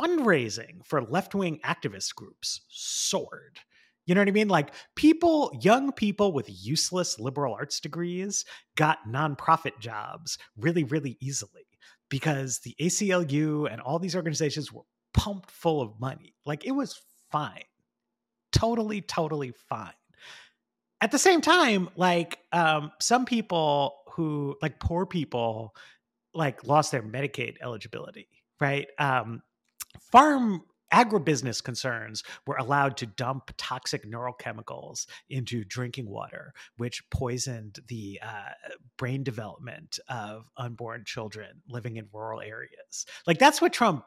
[0.00, 3.58] Fundraising for left wing activist groups soared.
[4.06, 4.48] You know what I mean?
[4.48, 8.44] Like people, young people with useless liberal arts degrees
[8.76, 11.66] got nonprofit jobs really, really easily
[12.08, 14.82] because the ACLU and all these organizations were
[15.12, 16.34] pumped full of money.
[16.46, 17.62] Like it was fine.
[18.52, 19.92] Totally, totally fine.
[21.00, 25.74] At the same time, like um, some people who, like poor people,
[26.34, 28.28] like lost their Medicaid eligibility,
[28.60, 28.88] right?
[28.98, 29.42] Um,
[30.12, 30.62] farm
[30.92, 38.50] agribusiness concerns were allowed to dump toxic neurochemicals into drinking water, which poisoned the uh,
[38.98, 43.06] brain development of unborn children living in rural areas.
[43.26, 44.04] Like that's what Trump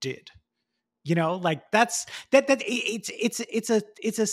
[0.00, 0.30] did.
[1.04, 4.26] You know, like that's that that it- it's it's it's a it's a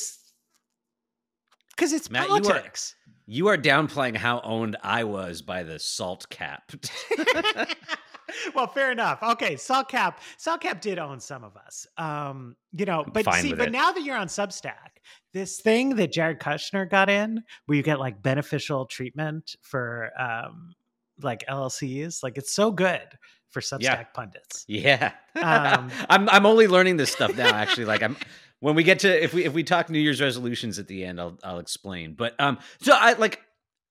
[1.75, 2.95] because it's Matt, you are- politics.
[3.29, 6.71] You are downplaying how owned I was by the salt cap.
[8.55, 9.21] well, fair enough.
[9.23, 10.21] Okay, Salt Cap.
[10.37, 11.87] Salt Cap did own some of us.
[11.97, 13.71] Um, you know, but see, but it.
[13.71, 14.99] now that you're on Substack,
[15.33, 20.73] this thing that Jared Kushner got in, where you get like beneficial treatment for um,
[21.21, 23.07] like LLCs, like it's so good
[23.49, 24.03] for Substack Yeah.
[24.13, 24.65] pundits.
[24.67, 25.11] yeah.
[25.41, 28.17] Um, I'm I'm only learning this stuff now actually like I'm
[28.59, 31.19] when we get to if we if we talk New Year's resolutions at the end
[31.21, 32.13] I'll I'll explain.
[32.13, 33.39] But um so I like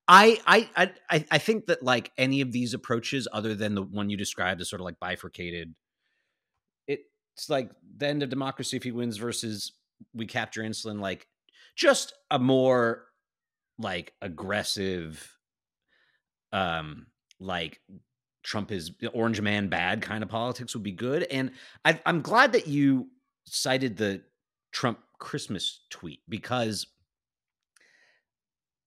[0.08, 4.10] I I I I think that like any of these approaches other than the one
[4.10, 5.74] you described as sort of like bifurcated
[6.86, 9.72] it's like the end of democracy if he wins versus
[10.14, 11.26] we capture insulin like
[11.74, 13.04] just a more
[13.78, 15.36] like aggressive
[16.52, 17.06] um
[17.38, 17.80] like
[18.42, 21.24] Trump is orange man bad kind of politics would be good.
[21.24, 21.50] And
[21.84, 23.08] I, I'm glad that you
[23.44, 24.22] cited the
[24.72, 26.86] Trump Christmas tweet because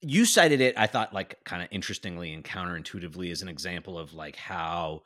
[0.01, 4.13] you cited it, I thought, like kind of interestingly and counterintuitively as an example of
[4.13, 5.03] like how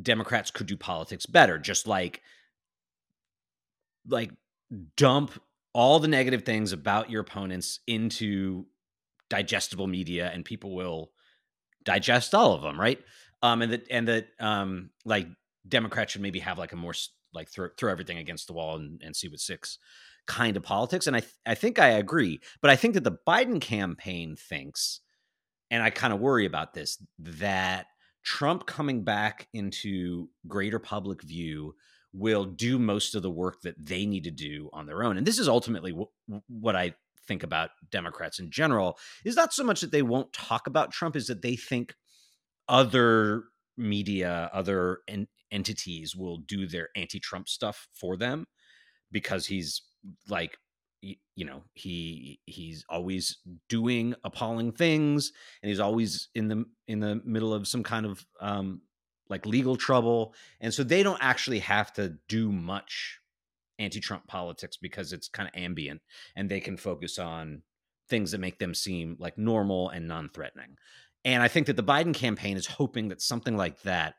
[0.00, 2.22] Democrats could do politics better, just like
[4.08, 4.30] like
[4.96, 5.40] dump
[5.74, 8.66] all the negative things about your opponents into
[9.28, 11.10] digestible media and people will
[11.84, 12.98] digest all of them, right?
[13.42, 15.26] Um, and that and that um, like
[15.68, 16.94] Democrats should maybe have like a more
[17.34, 19.78] like throw throw everything against the wall and, and see what six
[20.26, 21.06] kind of politics.
[21.06, 25.00] And I th- I think I agree, but I think that the Biden campaign thinks,
[25.70, 27.86] and I kind of worry about this that
[28.24, 31.74] Trump coming back into greater public view
[32.12, 35.16] will do most of the work that they need to do on their own.
[35.16, 36.94] And this is ultimately wh- what I
[37.26, 41.16] think about Democrats in general is not so much that they won't talk about Trump,
[41.16, 41.94] is that they think
[42.68, 43.44] other
[43.76, 48.46] media, other en- entities will do their anti-Trump stuff for them
[49.10, 49.82] because he's
[50.28, 50.56] like
[51.34, 53.38] you know he he's always
[53.68, 55.32] doing appalling things
[55.62, 58.80] and he's always in the in the middle of some kind of um
[59.28, 63.18] like legal trouble and so they don't actually have to do much
[63.78, 66.00] anti-trump politics because it's kind of ambient
[66.36, 67.62] and they can focus on
[68.08, 70.76] things that make them seem like normal and non-threatening
[71.24, 74.14] and i think that the biden campaign is hoping that something like that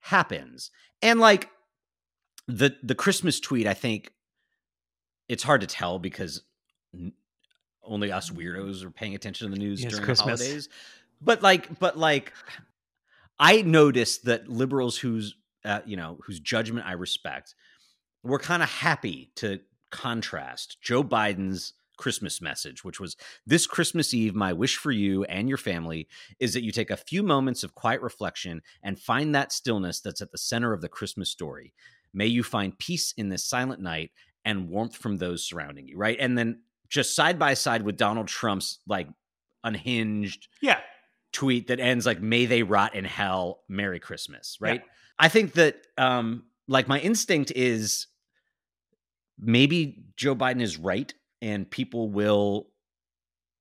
[0.00, 0.70] happens
[1.02, 1.48] and like
[2.46, 4.12] the the christmas tweet i think
[5.30, 6.42] it's hard to tell because
[7.84, 10.40] only us weirdos are paying attention to the news during Christmas.
[10.40, 10.68] the holidays.
[11.20, 12.32] But like, but like,
[13.38, 17.54] I noticed that liberals whose uh, you know whose judgment I respect
[18.24, 19.60] were kind of happy to
[19.90, 23.16] contrast Joe Biden's Christmas message, which was
[23.46, 26.08] this Christmas Eve, my wish for you and your family
[26.40, 30.22] is that you take a few moments of quiet reflection and find that stillness that's
[30.22, 31.72] at the center of the Christmas story.
[32.12, 34.10] May you find peace in this silent night
[34.44, 36.16] and warmth from those surrounding you, right?
[36.18, 39.08] And then just side by side with Donald Trump's like
[39.64, 40.80] unhinged yeah
[41.32, 44.90] tweet that ends like may they rot in hell merry christmas right yeah.
[45.18, 48.06] i think that um like my instinct is
[49.38, 52.68] maybe joe biden is right and people will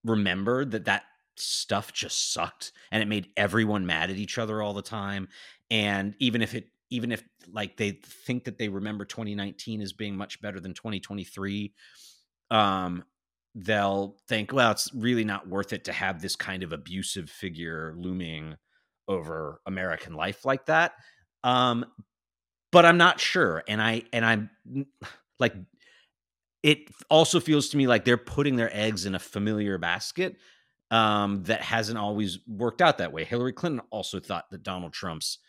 [0.04, 1.04] remember that that
[1.36, 5.28] stuff just sucked and it made everyone mad at each other all the time
[5.70, 10.16] and even if it even if like they think that they remember 2019 as being
[10.16, 11.74] much better than 2023
[12.52, 13.04] um
[13.56, 17.94] they'll think well it's really not worth it to have this kind of abusive figure
[17.98, 18.56] looming
[19.08, 20.94] over american life like that
[21.44, 21.86] um
[22.72, 24.50] but i'm not sure and i and i'm
[25.40, 25.56] like
[26.64, 30.36] it also feels to me like they're putting their eggs in a familiar basket
[30.92, 33.24] um, that hasn't always worked out that way.
[33.24, 35.40] Hillary Clinton also thought that Donald Trump's.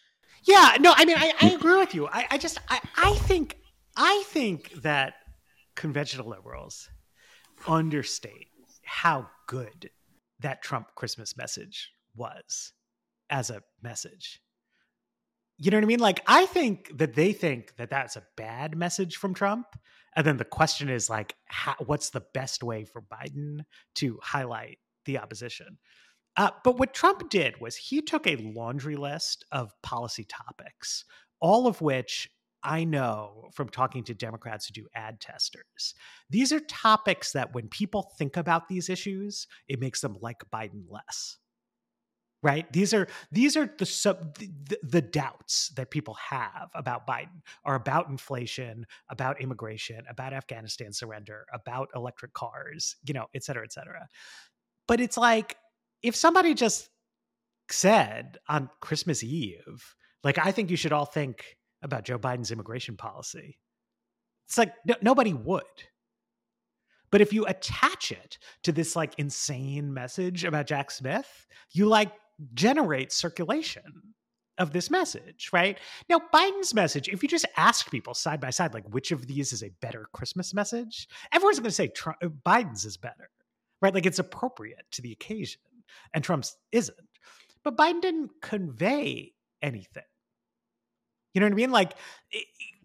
[0.45, 2.09] Yeah, no, I mean, I, I agree with you.
[2.09, 3.57] I, I just, I, I think,
[3.97, 5.15] I think that
[5.77, 6.89] conventional liberals
[7.67, 8.49] understate
[8.85, 9.91] how good
[10.41, 12.73] that Trump Christmas message was
[13.29, 14.41] as a message.
[15.59, 16.01] You know what I mean?
[16.01, 19.67] Like, I think that they think that that's a bad message from Trump
[20.17, 23.61] and then the question is like, how, what's the best way for Biden
[23.97, 25.79] to highlight the opposition?
[26.41, 31.05] Uh, but what Trump did was he took a laundry list of policy topics,
[31.39, 32.31] all of which
[32.63, 35.95] I know from talking to Democrats who do ad testers.
[36.31, 40.85] These are topics that when people think about these issues, it makes them like Biden
[40.89, 41.37] less.
[42.43, 42.73] Right?
[42.73, 47.75] These are these are the sub the, the, doubts that people have about biden are
[47.75, 53.75] about inflation about immigration about afghanistan surrender about electric cars you know et cetera et
[53.75, 54.09] cetera.
[54.89, 55.59] But it's like
[56.03, 56.89] if somebody just
[57.71, 59.95] said on christmas eve
[60.25, 63.59] like i think you should all think about joe biden's immigration policy
[64.49, 65.63] it's like no, nobody would
[67.11, 72.13] but if you attach it to this like insane message about Jack Smith, you like
[72.55, 74.15] generate circulation
[74.59, 75.79] of this message, right?
[76.09, 79.53] Now, Biden's message, if you just ask people side by side, like which of these
[79.53, 83.31] is a better Christmas message, everyone's going to say Trump, Biden's is better,
[83.81, 83.95] right?
[83.95, 85.63] Like it's appropriate to the occasion,
[86.15, 86.99] and Trump's isn't.
[87.63, 89.33] But Biden didn't convey
[89.63, 90.03] anything.
[91.35, 91.71] You know what I mean?
[91.71, 91.93] Like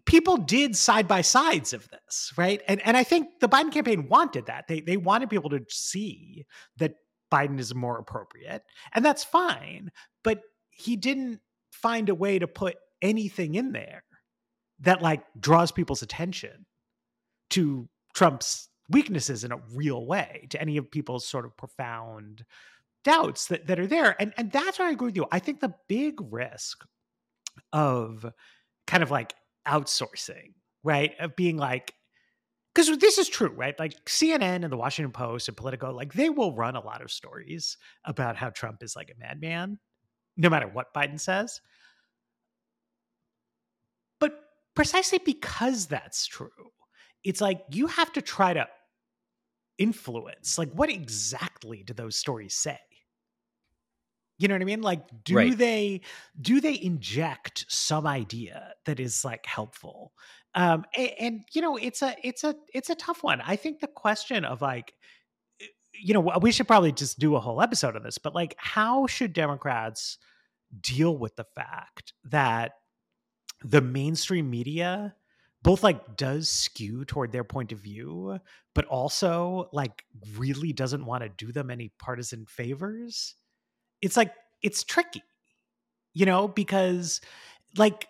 [0.04, 2.62] people did side by sides of this, right?
[2.68, 4.68] And and I think the Biden campaign wanted that.
[4.68, 6.46] They they wanted people to see
[6.78, 6.94] that
[7.32, 8.62] Biden is more appropriate.
[8.94, 9.90] And that's fine.
[10.22, 11.40] But he didn't
[11.72, 14.04] find a way to put anything in there
[14.80, 16.66] that like draws people's attention
[17.50, 22.44] to Trump's weaknesses in a real way, to any of people's sort of profound
[23.06, 24.20] doubts that, that are there.
[24.20, 25.26] And and that's where I agree with you.
[25.30, 26.84] I think the big risk
[27.72, 28.26] of
[28.88, 29.32] kind of like
[29.66, 31.12] outsourcing, right?
[31.20, 31.94] Of being like,
[32.74, 33.78] because this is true, right?
[33.78, 37.12] Like CNN and the Washington Post and Politico, like they will run a lot of
[37.12, 39.78] stories about how Trump is like a madman,
[40.36, 41.60] no matter what Biden says.
[44.18, 44.32] But
[44.74, 46.50] precisely because that's true,
[47.22, 48.66] it's like you have to try to
[49.78, 50.58] influence.
[50.58, 52.78] Like, what exactly do those stories say?
[54.38, 54.82] You know what I mean?
[54.82, 55.56] Like, do right.
[55.56, 56.02] they
[56.40, 60.12] do they inject some idea that is like helpful?
[60.54, 63.40] Um, and, and you know, it's a it's a it's a tough one.
[63.40, 64.92] I think the question of like,
[65.60, 68.54] eh, you know, we should probably just do a whole episode of this, but like,
[68.58, 70.18] how should Democrats
[70.80, 72.72] deal with the fact that
[73.62, 75.14] the mainstream media
[75.62, 78.38] both like does skew toward their point of view,
[78.74, 80.04] but also like
[80.36, 83.34] really doesn't want to do them any partisan favors?
[84.02, 84.32] It's like
[84.62, 85.22] it's tricky
[86.14, 87.20] you know because
[87.76, 88.06] like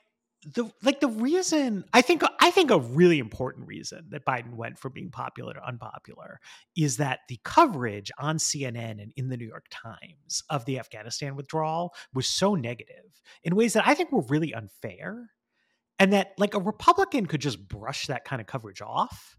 [0.55, 4.79] the like the reason I think I think a really important reason that Biden went
[4.79, 6.41] from being popular to unpopular
[6.77, 11.35] is that the coverage on CNN and in the New York Times of the Afghanistan
[11.35, 15.31] withdrawal was so negative in ways that I think were really unfair
[15.99, 19.37] and that like a Republican could just brush that kind of coverage off.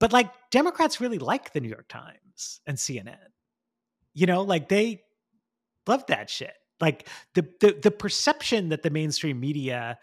[0.00, 3.18] But like Democrats really like the New York Times and CNN
[4.14, 5.02] you know like they
[5.86, 6.54] love that shit.
[6.80, 9.98] Like the the the perception that the mainstream media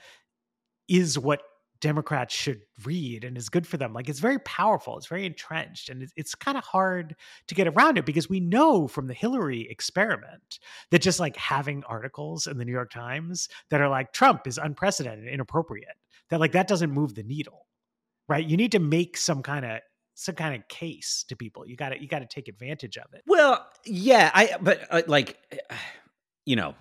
[0.88, 1.42] is what
[1.82, 3.92] Democrats should read and is good for them.
[3.92, 7.16] Like it's very powerful, it's very entrenched, and it's, it's kind of hard
[7.48, 10.60] to get around it because we know from the Hillary experiment
[10.92, 14.60] that just like having articles in the New York Times that are like Trump is
[14.60, 15.98] unprecedented, inappropriate,
[16.30, 17.66] that like that doesn't move the needle,
[18.30, 18.46] right?
[18.46, 19.80] You need to make some kind of
[20.14, 21.68] some kind of case to people.
[21.68, 23.24] You got to you got to take advantage of it.
[23.28, 25.38] Well, yeah, I but uh, like
[26.46, 26.76] you know,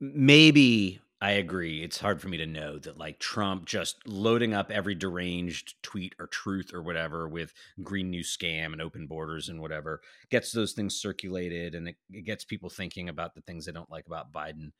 [0.00, 1.84] maybe I agree.
[1.84, 6.16] It's hard for me to know that like Trump just loading up every deranged tweet
[6.18, 10.00] or truth or whatever with Green New Scam and open borders and whatever
[10.30, 13.90] gets those things circulated and it, it gets people thinking about the things they don't
[13.90, 14.72] like about Biden.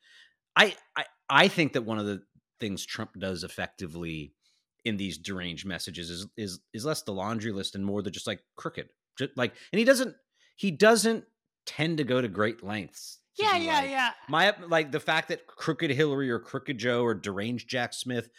[0.55, 2.23] I, I I think that one of the
[2.59, 4.33] things Trump does effectively
[4.85, 8.27] in these deranged messages is is is less the laundry list and more the just
[8.27, 8.89] like crooked.
[9.17, 10.15] Just like and he doesn't
[10.55, 11.25] he doesn't
[11.65, 13.89] tend to go to great lengths yeah, yeah, like.
[13.89, 14.11] yeah.
[14.29, 18.29] My like the fact that Crooked Hillary or Crooked Joe or deranged Jack Smith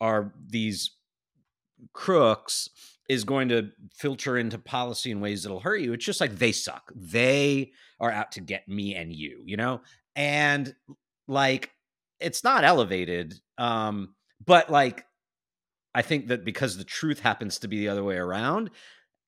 [0.00, 0.90] are these
[1.92, 2.68] crooks
[3.08, 5.92] is going to filter into policy in ways that'll hurt you.
[5.92, 6.92] It's just like they suck.
[6.94, 9.80] They are out to get me and you, you know?
[10.14, 10.74] And
[11.26, 11.70] like
[12.20, 13.34] it's not elevated.
[13.58, 15.04] Um, but like
[15.94, 18.70] I think that because the truth happens to be the other way around,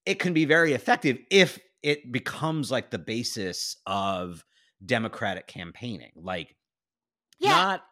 [0.06, 4.44] it can be very effective if it becomes like the basis of
[4.84, 6.56] democratic campaigning like
[7.38, 7.50] yeah.
[7.50, 7.82] not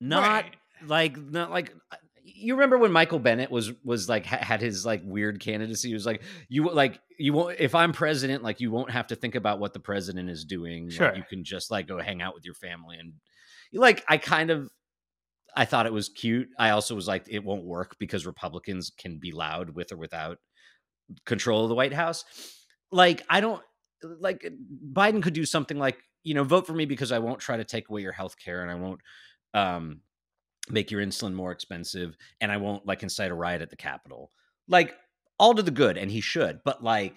[0.00, 0.56] not right.
[0.86, 5.02] like not like uh, you remember when Michael Bennet was was like had his like
[5.04, 8.90] weird candidacy he was like you like you won't if I'm president like you won't
[8.90, 11.86] have to think about what the president is doing sure like, you can just like
[11.86, 13.12] go hang out with your family and
[13.72, 14.70] like I kind of
[15.56, 19.18] I thought it was cute I also was like it won't work because Republicans can
[19.18, 20.38] be loud with or without
[21.24, 22.24] control of the White House
[22.92, 23.62] like I don't
[24.02, 24.46] like
[24.92, 27.64] Biden could do something like, you know, vote for me because I won't try to
[27.64, 29.00] take away your health care and I won't
[29.54, 30.00] um
[30.68, 34.30] make your insulin more expensive and I won't like incite a riot at the Capitol.
[34.68, 34.94] Like
[35.38, 37.16] all to the good and he should, but like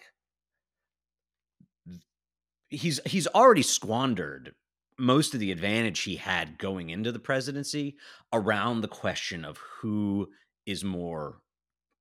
[2.70, 4.54] he's he's already squandered
[4.98, 7.96] most of the advantage he had going into the presidency
[8.32, 10.30] around the question of who
[10.66, 11.39] is more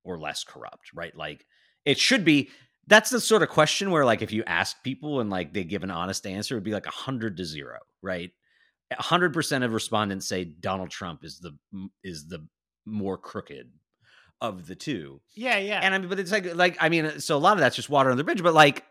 [0.03, 1.15] or less corrupt, right?
[1.15, 1.45] Like
[1.85, 2.49] it should be
[2.87, 5.83] that's the sort of question where like if you ask people and like they give
[5.83, 8.31] an honest answer, it'd be like a hundred to zero, right?
[8.91, 11.57] A hundred percent of respondents say Donald Trump is the
[12.03, 12.45] is the
[12.85, 13.71] more crooked
[14.41, 15.21] of the two.
[15.35, 15.79] Yeah, yeah.
[15.81, 17.89] And I mean, but it's like like I mean, so a lot of that's just
[17.89, 18.83] water on the bridge, but like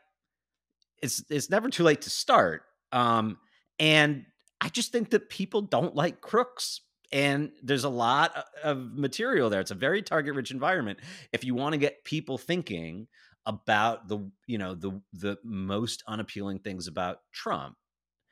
[1.02, 2.62] it's it's never too late to start.
[2.90, 3.38] Um,
[3.82, 4.26] and
[4.60, 6.80] I just think that people don't like crooks.
[7.12, 9.60] And there's a lot of material there.
[9.60, 11.00] It's a very target rich environment.
[11.32, 13.08] If you want to get people thinking
[13.44, 17.76] about the you know the the most unappealing things about Trump.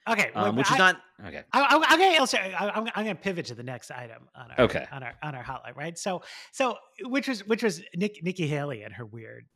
[0.08, 0.96] Okay, um, which I, is not
[1.26, 1.42] okay.
[1.52, 4.50] I, I, okay, I'll say, I, am going to pivot to the next item on
[4.52, 4.86] our okay.
[4.90, 5.98] on our on our hotline, right?
[5.98, 6.22] So
[6.52, 9.46] so which was which was Nick, Nikki Haley and her weird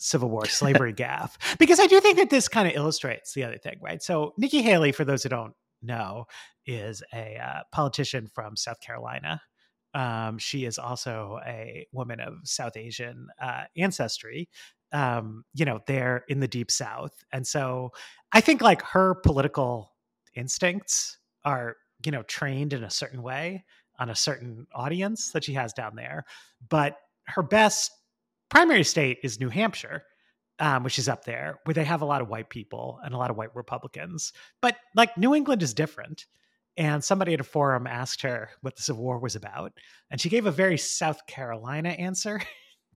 [0.00, 3.58] Civil War slavery gaffe, because I do think that this kind of illustrates the other
[3.58, 4.02] thing, right?
[4.02, 6.26] So Nikki Haley, for those who don't know,
[6.66, 9.40] is a uh, politician from South Carolina.
[9.92, 14.48] Um, she is also a woman of South Asian uh, ancestry
[14.92, 17.12] um, you know, they're in the deep south.
[17.32, 17.92] And so
[18.32, 19.92] I think like her political
[20.34, 23.64] instincts are, you know, trained in a certain way
[23.98, 26.24] on a certain audience that she has down there.
[26.68, 26.96] But
[27.26, 27.92] her best
[28.50, 30.02] primary state is New Hampshire,
[30.58, 33.16] um, which is up there, where they have a lot of white people and a
[33.16, 34.32] lot of white Republicans.
[34.60, 36.26] But like New England is different.
[36.76, 39.72] And somebody at a forum asked her what the Civil War was about.
[40.10, 42.40] And she gave a very South Carolina answer.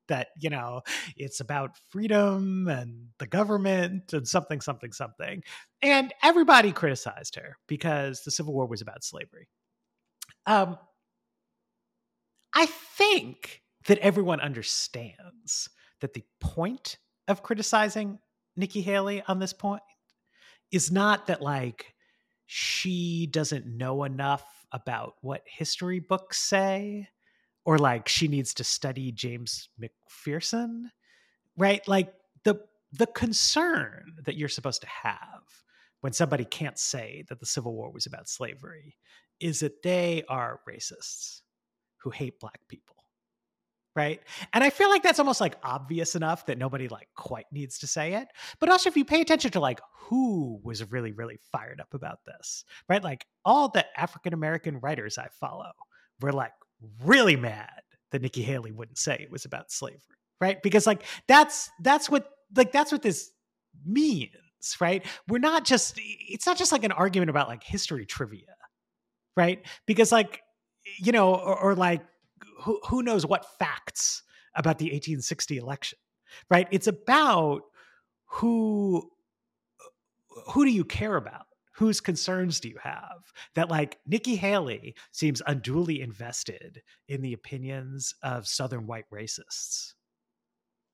[0.09, 0.83] that you know
[1.17, 5.43] it's about freedom and the government and something something something
[5.83, 9.49] and everybody criticized her because the civil war was about slavery
[10.47, 10.77] um
[12.55, 15.69] i think that everyone understands
[16.01, 16.99] that the point
[17.29, 18.19] of criticizing
[18.57, 19.83] nikki haley on this point
[20.71, 21.95] is not that like
[22.47, 27.09] she doesn't know enough about what history books say
[27.65, 30.85] or like she needs to study James McPherson,
[31.57, 31.87] right?
[31.89, 32.13] Like
[32.45, 32.61] the
[32.93, 35.43] the concern that you're supposed to have
[36.01, 38.97] when somebody can't say that the Civil War was about slavery
[39.41, 41.41] is that they are racists
[42.03, 42.94] who hate black people.
[43.97, 44.21] Right.
[44.53, 47.87] And I feel like that's almost like obvious enough that nobody like quite needs to
[47.87, 48.27] say it.
[48.59, 52.19] But also, if you pay attention to like who was really, really fired up about
[52.27, 53.03] this, right?
[53.03, 55.71] Like all the African American writers I follow
[56.21, 56.53] were like
[57.05, 60.01] really mad that Nikki Haley wouldn't say it was about slavery,
[60.41, 60.63] right?
[60.63, 63.31] Because like that's that's what like that's what this
[63.87, 64.31] means,
[64.81, 65.05] right?
[65.29, 68.55] We're not just it's not just like an argument about like history trivia,
[69.37, 69.65] right?
[69.87, 70.41] Because like
[70.99, 72.03] you know, or, or like
[72.63, 74.23] who, knows what facts
[74.55, 75.99] about the 1860 election,
[76.51, 76.69] right?
[76.71, 77.63] It's about
[78.27, 79.11] who
[80.49, 81.47] who do you care about?
[81.77, 83.33] Whose concerns do you have?
[83.55, 89.95] That like Nikki Haley seems unduly invested in the opinions of Southern white racists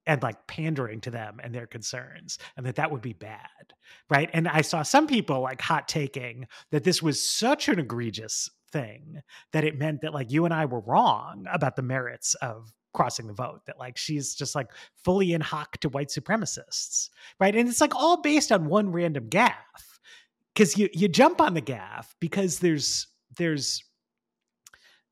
[0.06, 3.74] and like pandering to them and their concerns and that that would be bad
[4.08, 8.50] right and i saw some people like hot taking that this was such an egregious
[8.72, 9.20] thing
[9.52, 13.26] that it meant that like you and i were wrong about the merits of crossing
[13.26, 14.68] the vote that like she's just like
[15.04, 17.54] fully in hock to white supremacists right?
[17.54, 19.54] And it's like all based on one random gaffe
[20.54, 23.06] because you you jump on the gaffe because there's
[23.36, 23.84] there's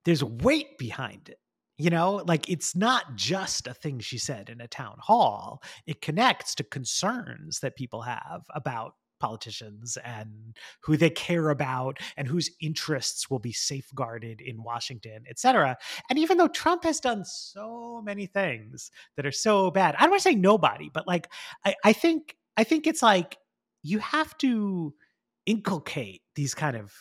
[0.04, 1.38] there's weight behind it
[1.80, 2.24] you know?
[2.26, 5.62] Like it's not just a thing she said in a town hall.
[5.86, 12.28] It connects to concerns that people have about politicians and who they care about and
[12.28, 15.76] whose interests will be safeguarded in Washington, et cetera.
[16.08, 20.10] And even though Trump has done so many things that are so bad, I don't
[20.10, 21.28] want to say nobody, but like
[21.64, 23.38] I, I think I think it's like
[23.82, 24.94] you have to
[25.46, 26.92] inculcate these kind of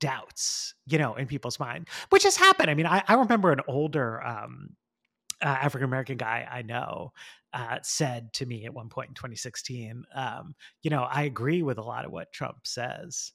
[0.00, 2.70] doubts, you know, in people's mind, which has happened.
[2.70, 4.70] I mean, I, I remember an older um,
[5.40, 7.12] uh, African American guy I know
[7.52, 11.78] uh, said to me at one point in 2016, um, you know, I agree with
[11.78, 13.32] a lot of what Trump says.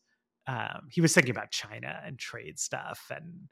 [0.47, 3.49] Um, he was thinking about China and trade stuff and,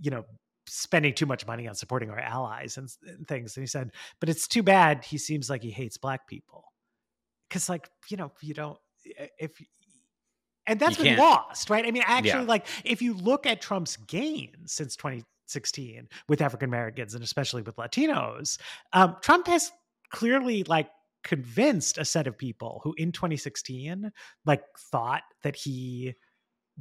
[0.00, 0.24] you know,
[0.66, 3.56] spending too much money on supporting our allies and, and things.
[3.56, 6.64] And he said, but it's too bad he seems like he hates black people.
[7.50, 8.78] Cause like, you know, you don't,
[9.38, 9.52] if,
[10.66, 11.86] and that's been lost, right?
[11.86, 12.48] I mean, actually, yeah.
[12.48, 17.76] like if you look at Trump's gains since 2016 with African Americans and especially with
[17.76, 18.58] Latinos,
[18.94, 19.70] um, Trump has
[20.14, 20.88] clearly like
[21.24, 24.12] convinced a set of people who in 2016
[24.46, 24.62] like
[24.92, 26.14] thought that he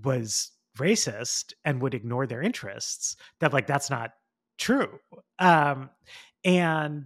[0.04, 4.12] was racist and would ignore their interests that like that's not
[4.60, 5.00] true.
[5.40, 5.90] Um
[6.46, 7.06] and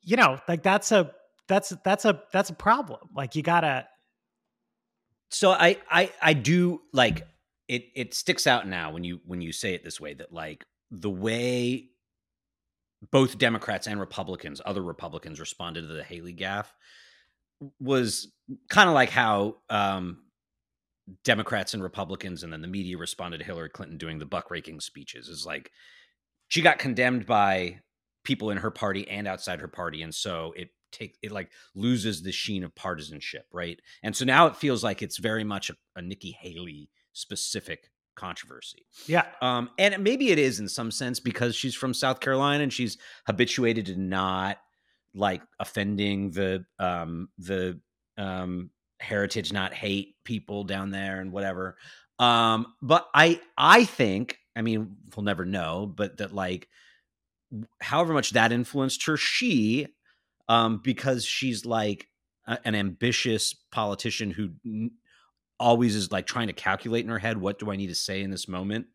[0.00, 1.10] you know like that's a
[1.48, 3.00] that's that's a that's a problem.
[3.14, 3.86] Like you gotta
[5.30, 7.26] so i i i do like
[7.68, 10.64] it it sticks out now when you when you say it this way that like
[10.90, 11.90] the way
[13.10, 16.72] both Democrats and Republicans, other Republicans, responded to the Haley gaffe
[17.80, 18.28] was
[18.68, 20.22] kind of like how um,
[21.24, 24.80] Democrats and Republicans and then the media responded to Hillary Clinton doing the buck raking
[24.80, 25.28] speeches.
[25.28, 25.70] Is like
[26.48, 27.80] she got condemned by
[28.24, 32.22] people in her party and outside her party, and so it take it like loses
[32.22, 33.80] the sheen of partisanship, right?
[34.02, 38.84] And so now it feels like it's very much a, a Nikki Haley specific controversy.
[39.06, 39.24] Yeah.
[39.40, 42.98] Um, and maybe it is in some sense because she's from South Carolina and she's
[43.26, 44.58] habituated to not
[45.14, 47.80] like offending the um the
[48.18, 48.70] um
[49.00, 51.76] heritage not hate people down there and whatever.
[52.18, 56.68] Um, but I I think, I mean, we'll never know, but that like
[57.80, 59.86] however much that influenced her, she
[60.48, 62.08] um because she's like
[62.46, 64.50] a, an ambitious politician who
[65.60, 68.22] always is like trying to calculate in her head what do I need to say
[68.22, 68.86] in this moment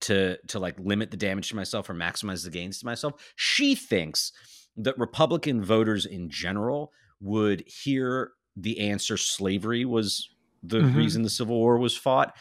[0.00, 3.14] to to like limit the damage to myself or maximize the gains to myself.
[3.36, 4.32] She thinks
[4.76, 10.28] that Republican voters in general would hear the answer slavery was
[10.62, 10.96] the mm-hmm.
[10.96, 12.36] reason the Civil War was fought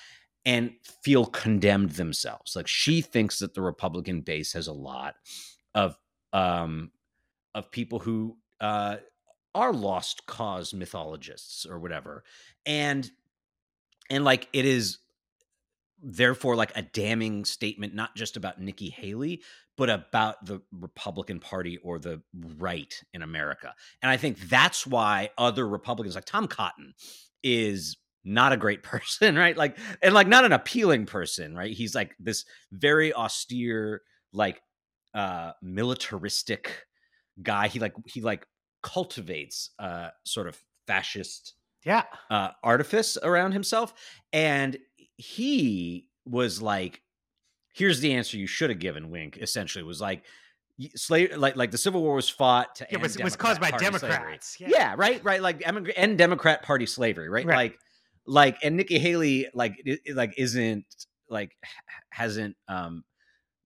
[0.46, 0.72] and
[1.04, 2.56] feel condemned themselves.
[2.56, 5.16] Like she thinks that the Republican base has a lot
[5.74, 5.98] of
[6.34, 6.92] um
[7.56, 8.98] of people who uh
[9.56, 12.24] are lost cause mythologists or whatever.
[12.66, 13.10] And
[14.10, 15.00] and like it is
[16.02, 19.42] therefore like a damning statement not just about Nikki Haley
[19.78, 22.22] but about the Republican Party or the
[22.58, 23.76] right in America.
[24.02, 26.94] And I think that's why other Republicans like Tom Cotton
[27.44, 29.56] is not a great person, right?
[29.56, 31.72] Like and like not an appealing person, right?
[31.72, 34.02] He's like this very austere
[34.34, 34.62] like
[35.14, 36.86] uh militaristic
[37.42, 37.68] guy.
[37.68, 38.46] He like he like
[38.82, 41.54] cultivates uh sort of fascist
[41.88, 43.94] yeah uh, artifice around himself
[44.34, 44.78] and
[45.16, 47.02] he was like
[47.74, 50.24] here's the answer you should have given wink essentially was like
[50.96, 54.58] slave like like the civil war was fought to yeah, was, was caused by democrats
[54.60, 54.68] yeah.
[54.70, 54.96] yeah.
[54.98, 57.46] right right like end democrat party slavery right?
[57.46, 57.80] right, like
[58.28, 60.86] like and nikki haley like it, like isn't
[61.30, 61.52] like
[62.10, 63.04] hasn't um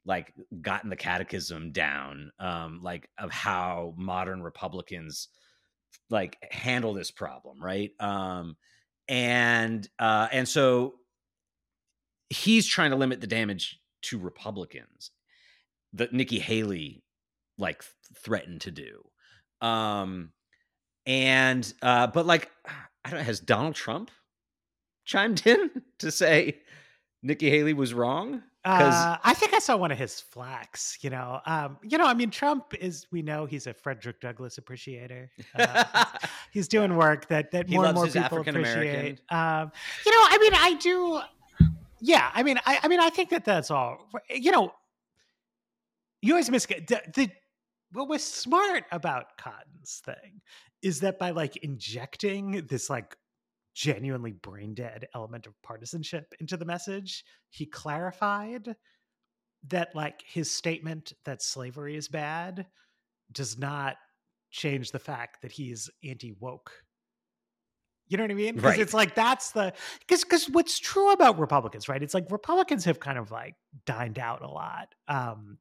[0.06, 5.28] like gotten the catechism down um like of how modern republicans
[6.10, 7.92] like handle this problem, right?
[8.00, 8.58] Um,
[9.08, 10.96] and uh, and so
[12.30, 15.12] he's trying to limit the damage to Republicans
[15.94, 17.04] that Nikki Haley
[17.58, 17.84] like
[18.24, 19.04] threatened to do.
[19.62, 20.32] Um,
[21.06, 24.12] and uh, but like I don't know, has Donald Trump
[25.06, 25.70] chimed in
[26.00, 26.60] to say
[27.24, 28.44] Nikki Haley was wrong?
[28.64, 30.98] Uh, I think I saw one of his flax.
[31.02, 32.06] You know, um, you know.
[32.06, 33.08] I mean, Trump is.
[33.12, 35.32] We know he's a Frederick Douglass appreciator.
[35.56, 39.22] Uh, he's, he's, doing work that that he more and more people appreciate.
[39.30, 39.72] Um,
[40.06, 41.22] you know, I mean, I do.
[42.02, 44.08] Yeah, I mean, I, I mean, I think that that's all.
[44.30, 44.74] You know,
[46.22, 47.30] you always miss the, the
[47.94, 50.42] what was smart about Cotton's thing
[50.82, 53.16] is that by like injecting this like
[53.74, 58.76] genuinely brain dead element of partisanship into the message, he clarified
[59.68, 62.66] that like his statement that slavery is bad
[63.32, 63.96] does not
[64.50, 66.72] change the fact that he's anti woke.
[68.08, 68.56] You know what I mean?
[68.56, 68.80] Because right.
[68.80, 72.04] it's like that's the because because what's true about Republicans, right?
[72.04, 75.58] It's like Republicans have kind of like dined out a lot um,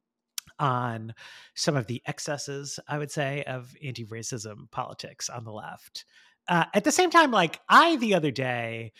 [0.59, 1.13] on
[1.55, 6.03] some of the excesses, I would say, of anti-racism politics on the left.
[6.47, 8.93] Uh, at the same time, like I the other day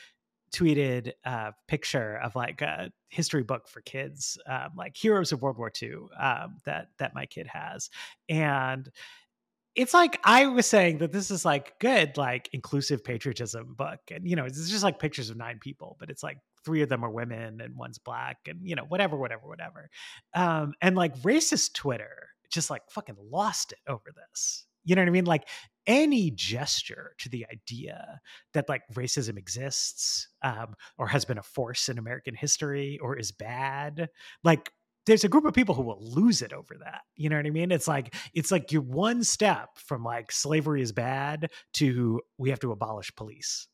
[0.54, 5.58] tweeted a picture of like a history book for kids, um, like Heroes of World
[5.58, 7.90] War II, um, that that my kid has,
[8.30, 8.90] and
[9.76, 14.28] it's like I was saying that this is like good, like inclusive patriotism book, and
[14.28, 17.04] you know it's just like pictures of nine people, but it's like three of them
[17.04, 19.90] are women and one's black, and you know whatever, whatever, whatever,
[20.34, 24.66] um, and like racist Twitter just like fucking lost it over this.
[24.84, 25.26] You know what I mean?
[25.26, 25.48] Like
[25.88, 28.20] any gesture to the idea
[28.54, 33.32] that like racism exists um, or has been a force in American history or is
[33.32, 34.10] bad,
[34.44, 34.72] like
[35.06, 37.02] there's a group of people who will lose it over that.
[37.16, 37.72] You know what I mean?
[37.72, 42.60] It's like it's like you're one step from like slavery is bad to we have
[42.60, 43.68] to abolish police.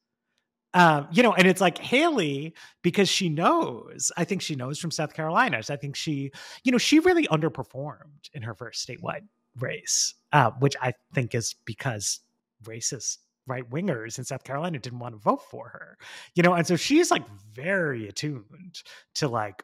[0.74, 2.54] Um, you know, and it's like Haley
[2.84, 4.12] because she knows.
[4.16, 5.62] I think she knows from South Carolina.
[5.70, 6.32] I think she,
[6.64, 9.22] you know, she really underperformed in her first statewide
[9.60, 12.20] race, uh, which I think is because
[12.64, 15.98] racist right wingers in South Carolina didn't want to vote for her,
[16.36, 17.24] you know, and so she's like
[17.54, 18.82] very attuned
[19.16, 19.64] to like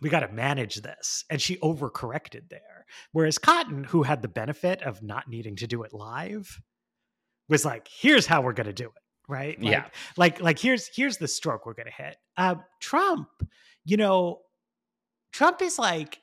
[0.00, 1.24] we got to manage this.
[1.30, 2.86] And she overcorrected there.
[3.12, 6.60] Whereas Cotton, who had the benefit of not needing to do it live,
[7.48, 9.02] was like, here's how we're going to do it.
[9.28, 9.60] Right.
[9.60, 9.86] Like, yeah.
[10.16, 12.16] Like, like here's, here's the stroke we're going to hit.
[12.36, 13.28] Uh, Trump,
[13.84, 14.38] you know,
[15.32, 16.18] Trump is like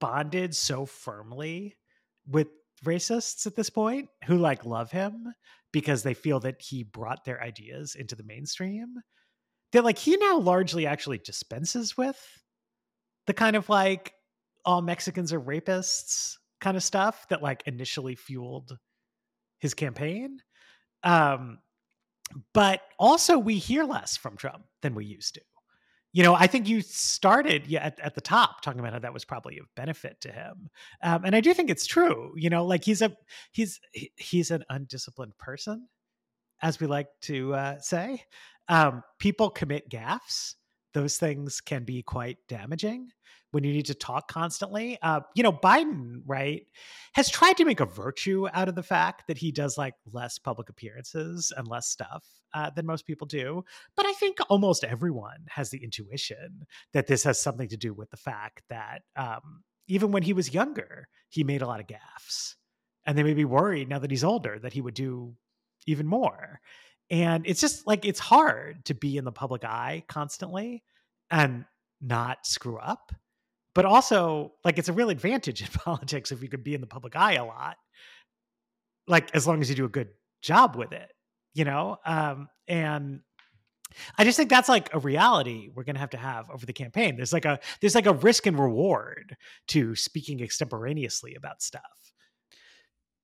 [0.00, 1.76] bonded so firmly
[2.28, 2.48] with
[2.84, 5.32] racists at this point who like love him
[5.72, 8.94] because they feel that he brought their ideas into the mainstream
[9.72, 12.18] that like he now largely actually dispenses with
[13.26, 14.12] the kind of like
[14.64, 18.76] all Mexicans are rapists kind of stuff that like initially fueled
[19.58, 20.38] his campaign.
[21.02, 21.58] Um,
[22.52, 25.40] but also we hear less from Trump than we used to
[26.16, 29.26] you know, I think you started at, at the top talking about how that was
[29.26, 30.70] probably of benefit to him,
[31.02, 32.32] um, and I do think it's true.
[32.36, 33.14] You know, like he's a
[33.52, 35.86] he's he's an undisciplined person,
[36.62, 38.22] as we like to uh, say.
[38.66, 40.54] Um, people commit gaffes;
[40.94, 43.10] those things can be quite damaging
[43.50, 44.98] when you need to talk constantly.
[45.02, 46.62] Uh, you know, Biden, right,
[47.12, 50.38] has tried to make a virtue out of the fact that he does like less
[50.38, 52.24] public appearances and less stuff
[52.56, 53.62] uh, than most people do.
[53.96, 58.10] But I think almost everyone has the intuition that this has something to do with
[58.10, 62.54] the fact that um, even when he was younger, he made a lot of gaffes.
[63.04, 65.34] And they may be worried now that he's older that he would do
[65.86, 66.60] even more.
[67.10, 70.82] And it's just like it's hard to be in the public eye constantly
[71.30, 71.66] and
[72.00, 73.12] not screw up
[73.74, 76.86] but also like it's a real advantage in politics if you could be in the
[76.86, 77.76] public eye a lot
[79.08, 80.08] like as long as you do a good
[80.42, 81.10] job with it
[81.56, 83.20] you know um and
[84.18, 86.72] I just think that's like a reality we're going to have to have over the
[86.72, 87.16] campaign.
[87.16, 89.36] There's like a there's like a risk and reward
[89.68, 91.82] to speaking extemporaneously about stuff.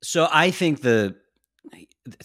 [0.02, 1.16] So I think the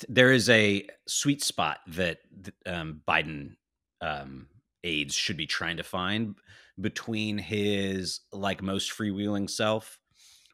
[0.07, 2.19] there is a sweet spot that
[2.65, 3.55] um, Biden
[4.01, 4.47] um,
[4.83, 6.35] aides should be trying to find
[6.79, 9.99] between his like most freewheeling self,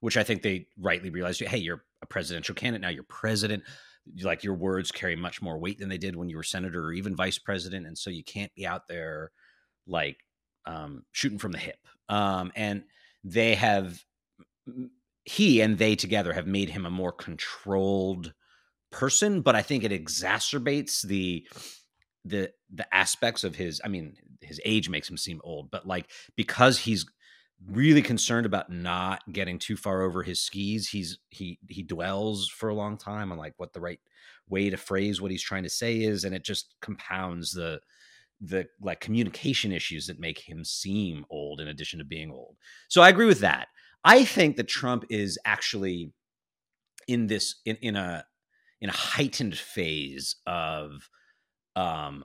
[0.01, 1.41] which I think they rightly realized.
[1.41, 2.89] Hey, you're a presidential candidate now.
[2.89, 3.63] You're president.
[4.21, 6.93] Like your words carry much more weight than they did when you were senator or
[6.93, 9.31] even vice president, and so you can't be out there
[9.87, 10.17] like
[10.65, 11.79] um, shooting from the hip.
[12.09, 12.83] Um, and
[13.23, 14.03] they have
[15.25, 18.33] he and they together have made him a more controlled
[18.91, 21.47] person, but I think it exacerbates the
[22.25, 26.09] the the aspects of his i mean his age makes him seem old but like
[26.35, 27.05] because he's
[27.69, 30.89] really concerned about not getting too far over his skis.
[30.89, 33.99] He's he he dwells for a long time on like what the right
[34.49, 37.79] way to phrase what he's trying to say is and it just compounds the
[38.41, 42.57] the like communication issues that make him seem old in addition to being old.
[42.89, 43.67] So i agree with that.
[44.03, 46.11] I think that trump is actually
[47.07, 48.25] in this in, in a
[48.81, 51.09] in a heightened phase of
[51.75, 52.23] um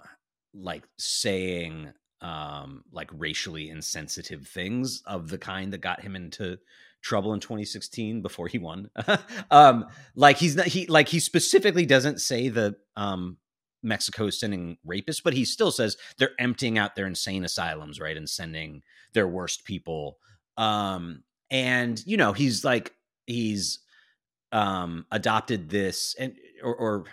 [0.54, 6.58] like saying um, like racially insensitive things of the kind that got him into
[7.02, 8.90] trouble in 2016 before he won.
[9.50, 13.36] um, like he's not he like he specifically doesn't say the um
[13.82, 18.28] Mexico sending rapists, but he still says they're emptying out their insane asylums, right, and
[18.28, 18.82] sending
[19.12, 20.18] their worst people.
[20.56, 22.94] Um, and you know, he's like
[23.26, 23.80] he's
[24.50, 27.04] um adopted this and or, or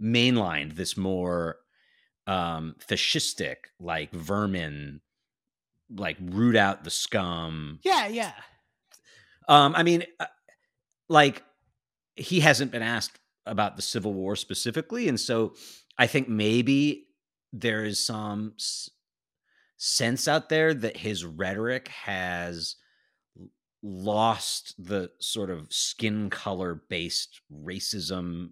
[0.00, 1.58] mainlined this more
[2.30, 5.00] um fascistic like vermin
[5.96, 8.32] like root out the scum Yeah, yeah.
[9.48, 10.26] um i mean uh,
[11.08, 11.42] like
[12.14, 15.54] he hasn't been asked about the civil war specifically and so
[15.98, 17.06] i think maybe
[17.52, 18.90] there is some s-
[19.76, 22.76] sense out there that his rhetoric has
[23.82, 28.50] lost the sort of skin color based racism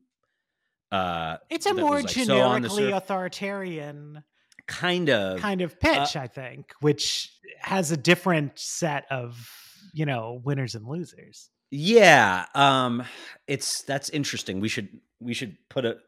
[0.92, 4.22] uh It's a more like, so generically surf- authoritarian
[4.66, 9.50] kind of kind of uh, pitch, I think, which has a different set of,
[9.92, 11.50] you know, winners and losers.
[11.70, 13.04] Yeah, um
[13.46, 14.60] it's that's interesting.
[14.60, 14.88] We should
[15.20, 15.98] we should put a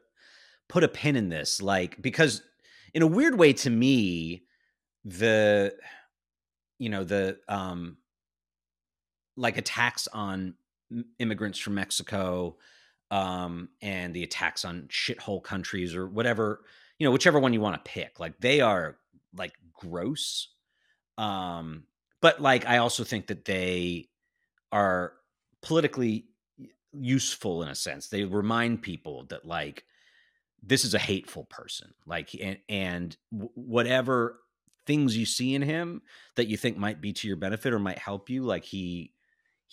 [0.67, 2.41] put a pin in this like because
[2.93, 4.43] in a weird way to me
[5.03, 5.75] the
[6.77, 7.97] you know the um
[9.35, 10.55] like attacks on
[11.19, 12.57] immigrants from Mexico
[13.11, 16.61] um and the attacks on shithole countries or whatever,
[16.97, 18.19] you know, whichever one you want to pick.
[18.19, 18.97] Like they are
[19.35, 20.47] like gross.
[21.17, 21.83] Um
[22.21, 24.07] but like I also think that they
[24.71, 25.13] are
[25.61, 26.25] politically
[26.93, 28.07] useful in a sense.
[28.07, 29.83] They remind people that like
[30.63, 31.93] this is a hateful person.
[32.05, 34.39] Like and, and whatever
[34.87, 36.01] things you see in him
[36.35, 39.11] that you think might be to your benefit or might help you, like he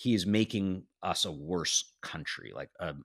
[0.00, 2.52] he is making us a worse country.
[2.54, 3.04] Like um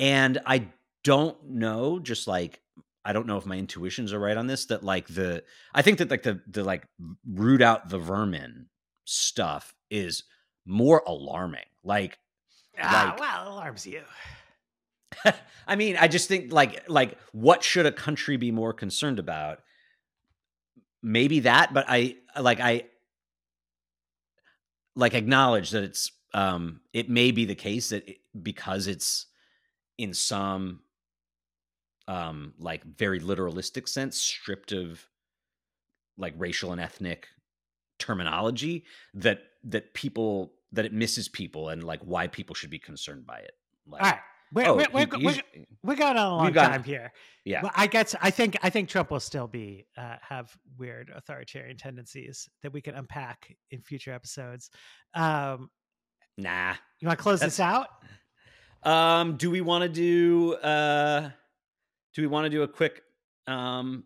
[0.00, 0.66] and I
[1.04, 2.60] don't know, just like
[3.04, 4.66] I don't know if my intuitions are right on this.
[4.66, 6.88] That like the I think that like the the like
[7.24, 8.66] root out the vermin
[9.04, 10.24] stuff is
[10.66, 11.66] more alarming.
[11.84, 12.18] Like
[12.80, 14.02] Ah, Like- well, it alarms you.
[15.68, 19.60] I mean, I just think like like what should a country be more concerned about?
[21.00, 22.84] Maybe that, but I like I
[24.94, 29.26] like acknowledge that it's um it may be the case that it, because it's
[29.98, 30.80] in some
[32.08, 35.06] um like very literalistic sense stripped of
[36.18, 37.28] like racial and ethnic
[37.98, 43.26] terminology that that people that it misses people and like why people should be concerned
[43.26, 43.52] by it
[43.86, 44.20] like All right.
[44.52, 45.42] We're, oh, we're, we're, he- we're,
[45.82, 47.10] we're going on a long got- time here.
[47.44, 51.10] yeah Well, I guess I think I think Trump will still be uh, have weird
[51.14, 54.70] authoritarian tendencies that we can unpack in future episodes.
[55.14, 55.70] Um,
[56.38, 57.88] nah you want to close this out?
[58.84, 61.30] Um, do we want to do uh
[62.14, 63.02] do we want to do a quick
[63.46, 64.04] um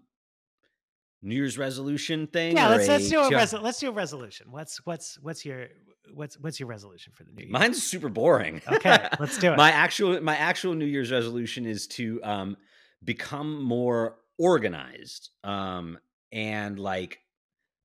[1.26, 2.56] New Year's resolution thing?
[2.56, 4.46] Yeah, let's let's do a resol- let's do a resolution.
[4.50, 5.66] What's what's what's your
[6.14, 7.50] what's what's your resolution for the new year?
[7.52, 8.62] Mine's super boring.
[8.68, 9.56] Okay, let's do it.
[9.56, 12.56] my actual my actual New Year's resolution is to um
[13.04, 15.30] become more organized.
[15.42, 15.98] Um
[16.32, 17.18] and like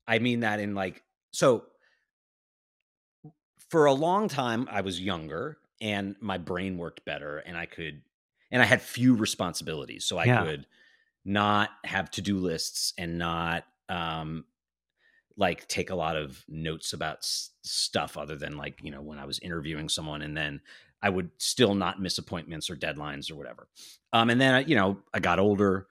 [0.08, 1.66] I mean that in like so
[3.70, 8.02] for a long time I was younger and my brain worked better and I could
[8.52, 10.44] and I had few responsibilities so I Yeah.
[10.44, 10.68] could
[11.26, 14.46] not have to-do lists and not um
[15.38, 19.20] like take a lot of notes about s- stuff other than like you know when
[19.20, 20.62] I was interviewing someone and then
[21.02, 23.68] I would still not miss appointments or deadlines or whatever.
[24.14, 25.88] Um and then I, you know I got older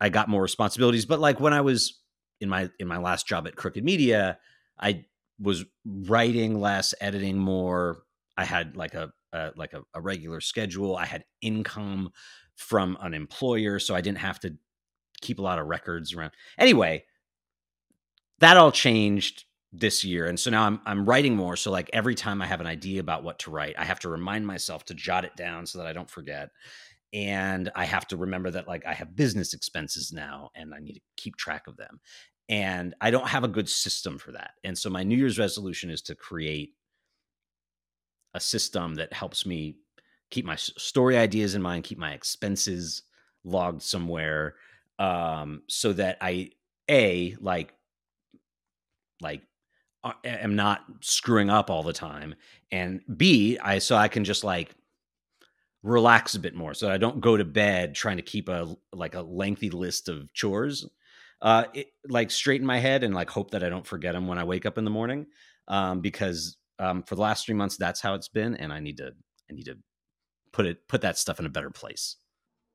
[0.00, 2.00] I got more responsibilities but like when I was
[2.40, 4.38] in my in my last job at Crooked Media
[4.78, 5.04] I
[5.40, 8.02] was writing less, editing more.
[8.36, 9.12] I had like a,
[9.56, 10.96] like a, a regular schedule.
[10.96, 12.10] I had income
[12.60, 14.54] from an employer, so I didn't have to
[15.20, 16.32] keep a lot of records around.
[16.58, 17.04] Anyway,
[18.38, 21.56] that all changed this year, and so now I'm I'm writing more.
[21.56, 24.08] So like every time I have an idea about what to write, I have to
[24.08, 26.50] remind myself to jot it down so that I don't forget.
[27.12, 30.94] And I have to remember that like I have business expenses now, and I need
[30.94, 32.00] to keep track of them
[32.50, 34.50] and I don't have a good system for that.
[34.64, 36.74] And so my New Year's resolution is to create
[38.34, 39.76] a system that helps me
[40.30, 43.02] keep my story ideas in mind, keep my expenses
[43.44, 44.56] logged somewhere,
[44.98, 46.50] um, so that I
[46.90, 47.74] a like
[49.20, 49.42] like
[50.24, 52.34] am not screwing up all the time,
[52.72, 54.74] and b I so I can just like
[55.82, 59.14] relax a bit more so I don't go to bed trying to keep a like
[59.14, 60.86] a lengthy list of chores
[61.40, 64.36] uh it, like straighten my head and like hope that I don't forget them when
[64.36, 65.26] I wake up in the morning
[65.68, 68.98] um because um for the last 3 months that's how it's been and I need
[68.98, 69.12] to
[69.50, 69.78] I need to
[70.52, 72.16] put it put that stuff in a better place.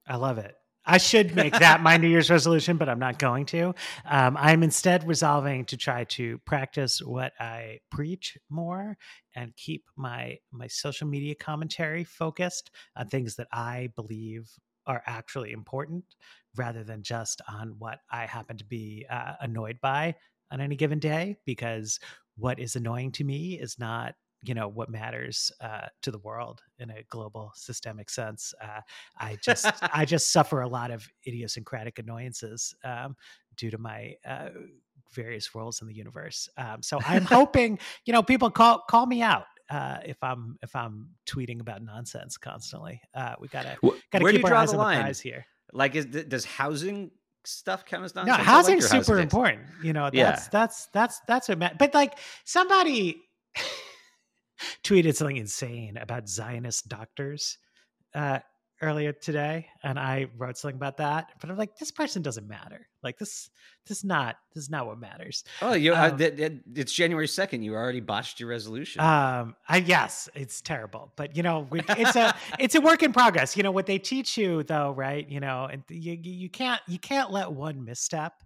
[0.07, 0.55] I love it.
[0.87, 3.73] I should make that my New Year's resolution, but I'm not going to.
[4.07, 8.95] Um, I'm instead resolving to try to practice what I preach more
[9.35, 14.51] and keep my my social media commentary focused on things that I believe
[14.85, 16.03] are actually important,
[16.55, 20.13] rather than just on what I happen to be uh, annoyed by
[20.51, 21.37] on any given day.
[21.47, 21.99] Because
[22.37, 26.61] what is annoying to me is not you know what matters uh, to the world
[26.79, 28.53] in a global systemic sense.
[28.61, 28.81] Uh,
[29.19, 33.15] I just I just suffer a lot of idiosyncratic annoyances um,
[33.57, 34.49] due to my uh,
[35.13, 36.49] various roles in the universe.
[36.57, 39.45] Um, so I'm hoping you know people call call me out.
[39.69, 43.77] Uh, if I'm if I'm tweeting about nonsense constantly, uh, we gotta
[44.11, 45.45] gotta keep our eyes on the prize here.
[45.73, 47.11] Like, is does housing
[47.45, 48.37] stuff count as nonsense?
[48.37, 49.61] No, housing's like super housing important.
[49.83, 50.47] You know, that's yeah.
[50.51, 51.57] that's that's that's what.
[51.57, 53.24] Ma- but like somebody
[54.85, 57.57] tweeted something insane about Zionist doctors
[58.13, 58.39] uh,
[58.81, 61.31] earlier today, and I wrote something about that.
[61.41, 62.87] But I'm like, this person doesn't matter.
[63.03, 63.49] Like this,
[63.87, 65.43] this is not this is not what matters.
[65.61, 67.63] Oh, you um, uh, th- th- it's January second.
[67.63, 69.01] You already botched your resolution.
[69.01, 73.11] Um, I yes, it's terrible, but you know, we, it's a it's a work in
[73.11, 73.57] progress.
[73.57, 75.27] You know what they teach you though, right?
[75.27, 78.43] You know, and you you can't you can't let one misstep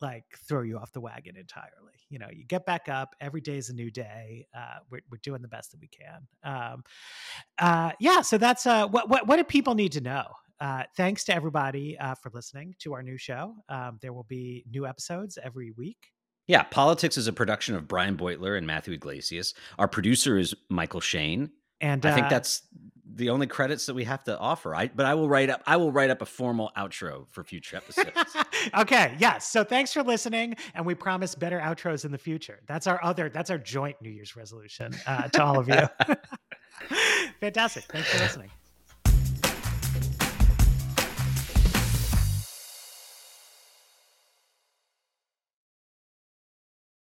[0.00, 1.70] like throw you off the wagon entirely.
[2.08, 3.14] You know, you get back up.
[3.20, 4.46] Every day is a new day.
[4.56, 6.26] Uh, we're we're doing the best that we can.
[6.42, 6.84] Um,
[7.58, 8.22] uh, yeah.
[8.22, 10.24] So that's uh, what what what do people need to know?
[10.60, 13.54] Uh, thanks to everybody uh, for listening to our new show.
[13.68, 16.08] Um, there will be new episodes every week.
[16.46, 19.54] Yeah, Politix is a production of Brian Beutler and Matthew Yglesias.
[19.78, 21.50] Our producer is Michael Shane.
[21.80, 22.62] And I think uh, that's
[23.14, 24.74] the only credits that we have to offer.
[24.74, 27.76] I but I will write up I will write up a formal outro for future
[27.76, 28.10] episodes.
[28.78, 29.46] okay, yes.
[29.46, 32.60] So thanks for listening, and we promise better outros in the future.
[32.66, 35.88] That's our other that's our joint New Year's resolution uh, to all of you.
[37.40, 37.84] Fantastic.
[37.84, 38.50] Thanks for listening.